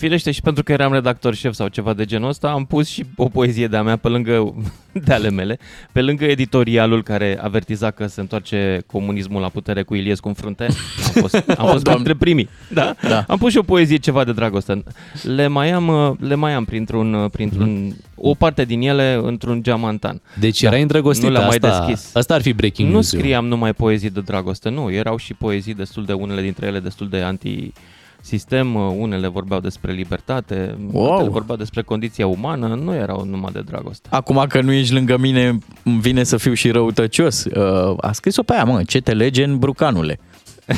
[0.00, 3.04] firește și pentru că eram redactor șef sau ceva de genul ăsta, am pus și
[3.16, 4.54] o poezie de-a mea pe lângă,
[5.06, 5.58] de ale mele,
[5.92, 10.64] pe lângă editorialul care avertiza că se întoarce comunismul la putere cu Iliescu în frunte.
[10.64, 11.42] Am fost, am
[11.72, 12.02] fost Doamne.
[12.02, 12.48] printre primii.
[12.72, 12.94] Da?
[13.08, 13.24] Da.
[13.28, 14.82] Am pus și o poezie ceva de dragoste.
[15.22, 19.62] Le mai am, uh, le mai am printr-un, uh, printr-un o parte din ele într-un
[19.62, 20.20] geamantan.
[20.38, 22.14] Deci erai îndrăgostit, Nu le-am mai asta- deschis.
[22.16, 23.18] asta ar fi breaking Nu news-ul.
[23.18, 24.90] scriam numai poezii de dragoste, nu.
[24.92, 27.72] Erau și poezii destul de, unele dintre ele destul de anti
[28.20, 31.12] sistem, unele vorbeau despre libertate, Wow.
[31.12, 34.08] altele vorbeau despre condiția umană, nu erau numai de dragoste.
[34.12, 37.44] Acum că nu ești lângă mine, îmi vine să fiu și răutăcios.
[37.44, 40.18] Uh, a scris-o pe aia, mă, ce te lege în brucanule.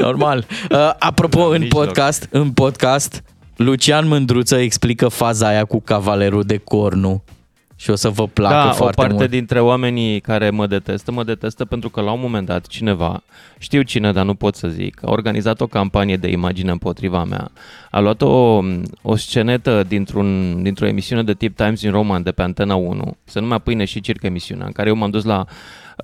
[0.00, 0.46] Normal.
[0.70, 1.84] Uh, apropo, în Nici loc.
[1.84, 3.22] podcast, în podcast,
[3.56, 7.22] Lucian Mândruță explică faza aia cu cavalerul de cornu
[7.76, 9.30] și o să vă placă da, foarte o parte mult.
[9.30, 13.22] dintre oamenii care mă detestă, mă detestă pentru că la un moment dat cineva,
[13.58, 17.50] știu cine, dar nu pot să zic, a organizat o campanie de imagine împotriva mea.
[17.90, 18.62] A luat o,
[19.02, 23.40] o scenetă dintr-un, dintr-o emisiune de tip Times in Roman de pe Antena 1, se
[23.40, 25.54] numea Pâine și Circ emisiunea, în care eu m-am dus la uh,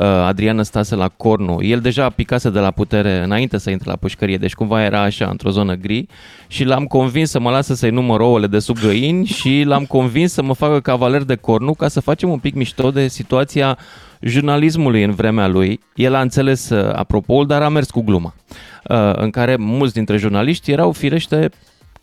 [0.00, 1.62] Adrian Năstase la Cornu.
[1.62, 5.28] El deja picase de la putere înainte să intre la pușcărie, deci cumva era așa,
[5.30, 6.06] într-o zonă gri
[6.46, 10.32] și l-am convins să mă lasă să-i număr ouăle de sub găini și l-am convins
[10.32, 13.78] să mă facă cavaler de Cornu ca să facem un pic mișto de situația
[14.20, 15.80] jurnalismului în vremea lui.
[15.94, 18.34] El a înțeles uh, apropo, dar a mers cu gluma,
[18.88, 21.50] uh, în care mulți dintre jurnaliști erau firește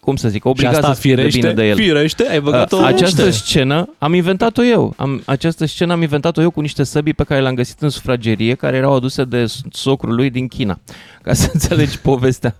[0.10, 1.39] cum să zic, obligați asta să fie de firește?
[1.39, 1.76] bine de el.
[1.76, 2.28] Firește?
[2.30, 3.34] Ai băgat-o Uh, Această unde?
[3.34, 4.93] scenă am inventat-o eu.
[4.97, 8.53] Am, această scenă am inventat-o eu cu niște săbii pe care le-am găsit în sufragerie,
[8.53, 10.80] care erau aduse de socrul lui din China,
[11.24, 12.55] ca să înțelegi povestea.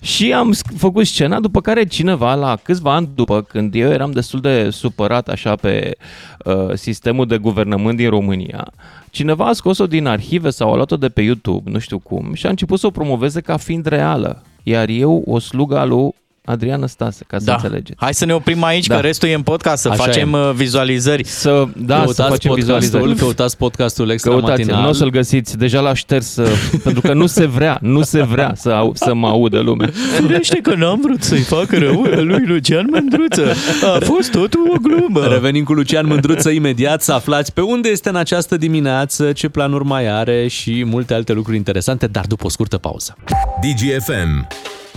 [0.00, 4.10] Și am sc- făcut scena, după care cineva, la câțiva ani după, când eu eram
[4.10, 5.96] destul de supărat așa pe
[6.44, 8.72] uh, sistemul de guvernământ din România,
[9.10, 12.46] cineva a scos-o din arhive sau a luat-o de pe YouTube, nu știu cum, și
[12.46, 14.42] a început să o promoveze ca fiind reală.
[14.62, 16.14] Iar eu, o slugă a lui
[16.46, 17.52] Adrian Năstase, ca să Da.
[17.54, 17.92] înțelegeți.
[17.96, 18.94] Hai să ne oprim aici, Da.
[18.94, 20.38] că restul e în podcast, să Așa facem e.
[20.38, 21.24] uh, vizualizări.
[21.26, 23.14] Să, da, să Căutați facem podcastul, vizualizări.
[23.18, 24.82] căutați podcastul extra Căutați, matinal.
[24.82, 26.48] nu o să-l găsiți, deja l-a șters, uh,
[26.84, 29.90] pentru că nu se vrea, nu se vrea să, au, să mă audă lumea.
[30.20, 33.52] Firește că n-am vrut să-i fac rău lui Lucian Mândruță.
[33.94, 35.26] A fost totul o glumă.
[35.26, 39.84] Revenim cu Lucian Mândruță imediat să aflați pe unde este în această dimineață, ce planuri
[39.84, 43.16] mai are și multe alte lucruri interesante, dar după o scurtă pauză.
[43.60, 44.46] DGFM.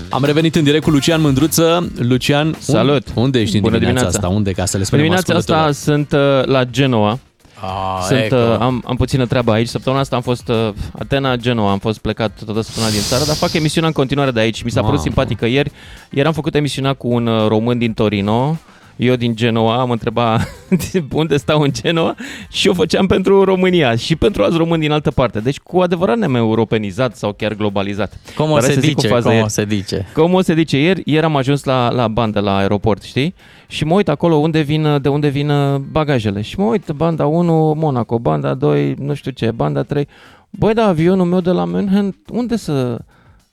[0.09, 1.91] Am revenit în direct cu Lucian Mândruță.
[1.97, 3.07] Lucian, Salut!
[3.07, 4.27] Unde, unde ești în Bună dimineața, dimineața.
[4.27, 4.37] asta?
[4.37, 6.05] Unde, ca să le În spunem dimineața asta ascultătorilor?
[6.07, 7.19] sunt uh, la Genoa.
[7.61, 8.35] Ah, Sunt, eco.
[8.35, 9.67] uh, am, am puțină treabă aici.
[9.67, 10.69] Săptămâna asta am fost uh,
[10.99, 14.39] Atena, Genoa, am fost plecat toată săptămâna din țară, dar fac emisiunea în continuare de
[14.39, 14.63] aici.
[14.63, 15.07] Mi s-a părut Mamă.
[15.07, 15.71] simpatică ieri.
[16.11, 18.57] Ieri am făcut emisiunea cu un uh, român din Torino,
[18.97, 20.47] eu din Genoa, am întrebat
[21.11, 22.15] unde stau în Genoa
[22.49, 25.39] și o făceam pentru România și pentru alți români din altă parte.
[25.39, 28.19] Deci cu adevărat ne-am europenizat sau chiar globalizat.
[28.35, 29.45] Cum o Dar hai se să zic dice, o fază cum ieri.
[29.45, 30.05] o se dice.
[30.13, 33.35] Cum o se dice ieri, ieri am ajuns la, la bandă, la aeroport, știi?
[33.67, 36.41] Și mă uit acolo unde vin, de unde vin uh, bagajele.
[36.41, 40.07] Și mă uit, banda 1, Monaco, banda 2, nu știu ce, banda 3.
[40.49, 42.99] Băi, da, avionul meu de la München, unde să...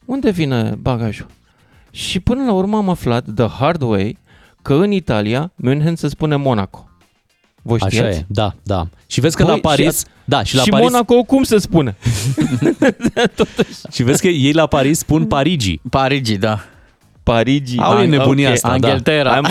[0.05, 1.27] Unde vine bagajul?
[1.91, 4.19] Și până la urmă am aflat, the hard way,
[4.65, 6.89] că în Italia, München se spune Monaco.
[7.63, 8.19] Voi Așa știați?
[8.19, 8.87] e, da, da.
[9.07, 11.59] Și vezi că Băi, la Paris, și, da, și la și Paris, Monaco cum se
[11.59, 11.97] spune?
[13.95, 15.81] și vezi că ei la Paris spun Parigi.
[15.91, 16.65] Parigi, da.
[17.23, 17.79] Parigi.
[17.79, 18.55] Au ei Ah, nebunia ok.
[18.55, 18.75] asta, da.
[18.75, 19.37] Angleterra.
[19.37, 19.47] Am,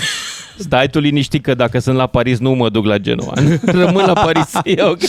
[0.58, 3.34] stai tu liniștit că dacă sunt la Paris nu mă duc la Genoa.
[3.66, 5.00] Rămân la Paris, e ok.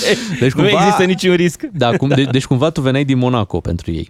[0.40, 1.62] Deci nu cumva- există niciun risc.
[1.72, 4.08] Da, cum, de, deci cumva tu veneai din Monaco pentru ei.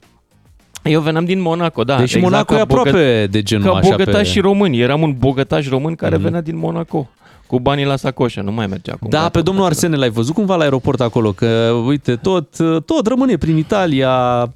[0.84, 1.96] Eu veneam din Monaco, da.
[1.96, 4.80] Deci Monaco ca e aproape de Genoa, Ca așa bogătași pe- români.
[4.80, 6.24] Eram un bogătaș român care Mhm.
[6.24, 7.10] venea din Monaco.
[7.46, 9.10] Cu banii la sacoșă, nu mai mergea acum.
[9.10, 11.46] Da, pe domnul Arsene l-ai văzut cumva la aeroport acolo, că
[11.86, 14.12] uite, tot, tot rămâne prin Italia,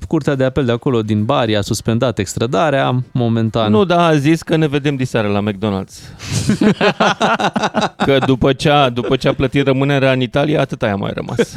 [0.08, 3.70] curtea de apel de acolo din Bari a suspendat extradarea momentan.
[3.70, 5.96] Nu, da, a zis că ne vedem diseară la McDonald's.
[8.06, 11.56] că după ce, a, după ce a plătit rămânerea în Italia, atât a mai rămas.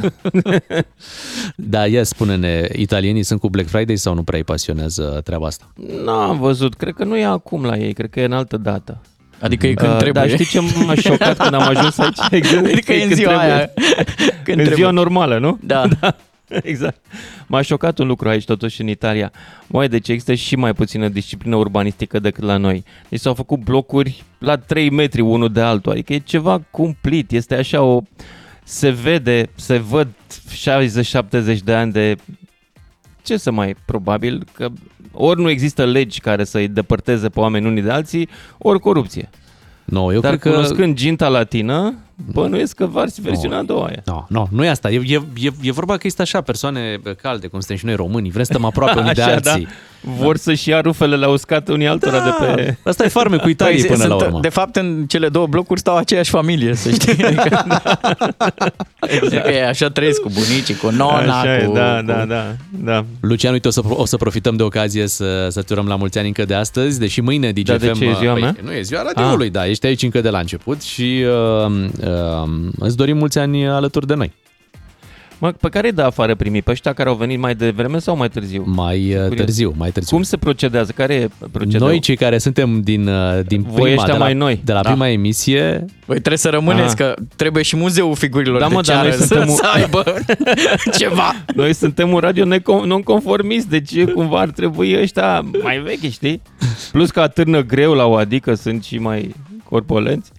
[1.56, 5.72] Da, ia spune-ne, italienii sunt cu Black Friday sau nu prea îi pasionează treaba asta?
[6.04, 8.56] Nu am văzut, cred că nu e acum la ei, cred că e în altă
[8.56, 9.00] dată.
[9.42, 10.26] Adică e când Uh, trebuie.
[10.26, 12.18] Dar știi ce m-a șocat când am ajuns aici?
[12.30, 13.52] Exact, Adică e în când ziua trebuie.
[13.52, 13.70] aia.
[14.44, 14.74] Când în trebuie.
[14.74, 15.58] ziua normală, nu?
[15.62, 15.86] Da.
[16.00, 16.16] da.
[16.62, 17.04] Exact.
[17.46, 19.32] M-a șocat un lucru aici, totuși, în Italia.
[19.66, 22.84] Măi, deci există și mai puțină disciplină urbanistică decât la noi.
[23.08, 25.92] Deci s-au făcut blocuri la 3 metri unul de altul.
[25.92, 27.30] Adică e ceva cumplit.
[27.30, 28.00] Este așa o...
[28.64, 30.08] Se vede, se văd
[31.54, 32.16] 60-70 de ani de...
[33.22, 34.44] Ce să mai probabil?
[34.52, 34.68] Că
[35.12, 39.30] ori nu există legi care să-i depărteze pe oameni unii de alții, ori corupție.
[39.84, 40.50] No, eu Dar cred că...
[40.50, 41.94] cunoscând ginta latină,
[42.32, 44.02] bănuiesc că va fi versiunea a doua aia.
[44.04, 44.90] No, no, nu e asta.
[44.90, 48.30] E, e, e, e vorba că este așa persoane calde, cum suntem și noi românii.
[48.30, 49.68] Vrem să stăm aproape unii de Așa, alții.
[50.18, 52.24] Vor să-și ia rufele la uscat unii altora Da.
[52.24, 52.76] de pe...
[52.84, 54.40] Asta e farme cu Italiei Păi, până la sunt- urmă.
[54.40, 57.24] De fapt, în cele două blocuri stau aceeași familie, să știi.
[57.24, 57.64] Adică,
[59.00, 59.44] exact.
[59.44, 61.72] că e așa trăiesc cu bunicii, cu nona, Așa e, cu...
[61.72, 62.06] da, cu...
[62.06, 62.48] da, da,
[62.84, 63.04] da.
[63.20, 66.18] Lucian, uite, o să, o să profităm de ocazie să, să te urăm la mulți
[66.18, 67.64] ani încă de astăzi, deși mâine DGFM...
[67.64, 68.56] Da, de ce e ziua păi, mea?
[68.62, 71.24] Nu e ziua radioului, da, ești aici încă de la început și
[71.64, 72.01] uh, uh,
[72.78, 74.32] îți dorim mulți ani alături de noi.
[75.38, 76.62] Mă, pe care de afară primi?
[76.62, 78.64] Pe ăștia care au venit mai devreme sau mai târziu?
[78.66, 80.16] Mai uh, târziu, mai târziu.
[80.16, 80.92] Cum se procedează?
[80.96, 81.88] Care e procedeul?
[81.90, 84.60] Noi, cei care suntem din, uh, din Voi prima, ăștia de la, mai noi.
[84.64, 84.90] de la Da.
[84.90, 87.12] prima emisie, Voi trebuie să rămâneți, Aha.
[87.14, 89.66] că trebuie și muzeul figurilor Da, de mă, dar ceară noi suntem să, un- să
[89.74, 90.04] aibă
[90.98, 91.34] ceva.
[91.54, 96.42] Noi suntem un radio necon- non-conformist, deci cumva ar trebui ăștia mai vechi, știi?
[96.92, 99.34] Plus că atârnă greu la o adică sunt și mai
[99.68, 100.30] corpolenți.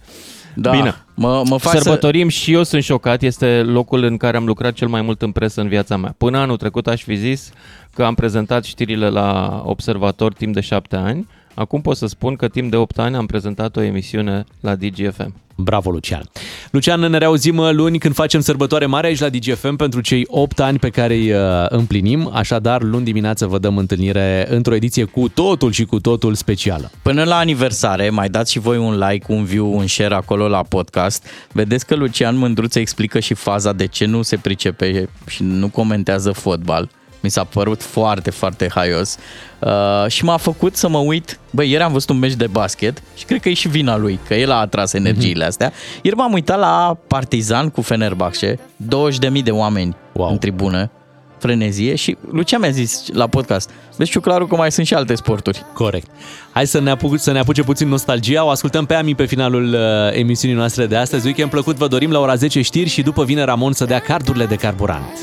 [0.54, 0.94] Da, Bine.
[1.14, 1.78] mă, mă fac să...
[1.78, 5.32] Sărbătorim și eu sunt șocat, este locul în care am lucrat cel mai mult în
[5.32, 6.14] presă în viața mea.
[6.18, 7.52] Până anul trecut aș fi zis
[7.94, 11.28] că am prezentat știrile la Observator timp de șapte ani.
[11.54, 15.34] Acum pot să spun că timp de 8 ani am prezentat o emisiune la DGFM.
[15.56, 16.22] Bravo, Lucian!
[16.70, 20.60] Lucian, ne reauzim uh, luni când facem sărbătoare mare aici la DGFM pentru cei 8
[20.60, 22.30] ani pe care îi uh, împlinim.
[22.32, 26.90] Așadar, luni dimineață vă dăm întâlnire într-o ediție cu totul și cu totul specială.
[27.02, 30.62] Până la aniversare, mai dați și voi un like, un view, un share acolo la
[30.62, 31.26] podcast.
[31.52, 36.32] Vedeți că Lucian Mândruță explică și faza de ce nu se pricepe și nu comentează
[36.32, 36.90] fotbal.
[37.24, 39.16] Mi s-a părut foarte, foarte haios.
[39.58, 39.70] Uh,
[40.08, 41.38] și m-a făcut să mă uit.
[41.50, 44.18] Băi, ieri am văzut un meci de basket și cred că e și vina lui,
[44.26, 45.72] că el a atras energiile astea.
[46.02, 50.30] Ieri m-am uitat la Partizan cu Fenerbahce, 20.000 de oameni wow.
[50.30, 50.90] în tribună,
[51.38, 55.64] frenezie și Lucian mi-a zis la podcast, vezi ciuclarul că mai sunt și alte sporturi.
[55.72, 56.10] Corect.
[56.52, 58.44] Hai să ne, apuc, să ne apuce puțin nostalgia.
[58.44, 59.80] O ascultăm pe Ami pe finalul uh,
[60.18, 61.26] emisiunii noastre de astăzi.
[61.26, 64.46] Weekend plăcut vă dorim la ora 10 știri și după vine Ramon să dea cardurile
[64.46, 65.18] de carburant.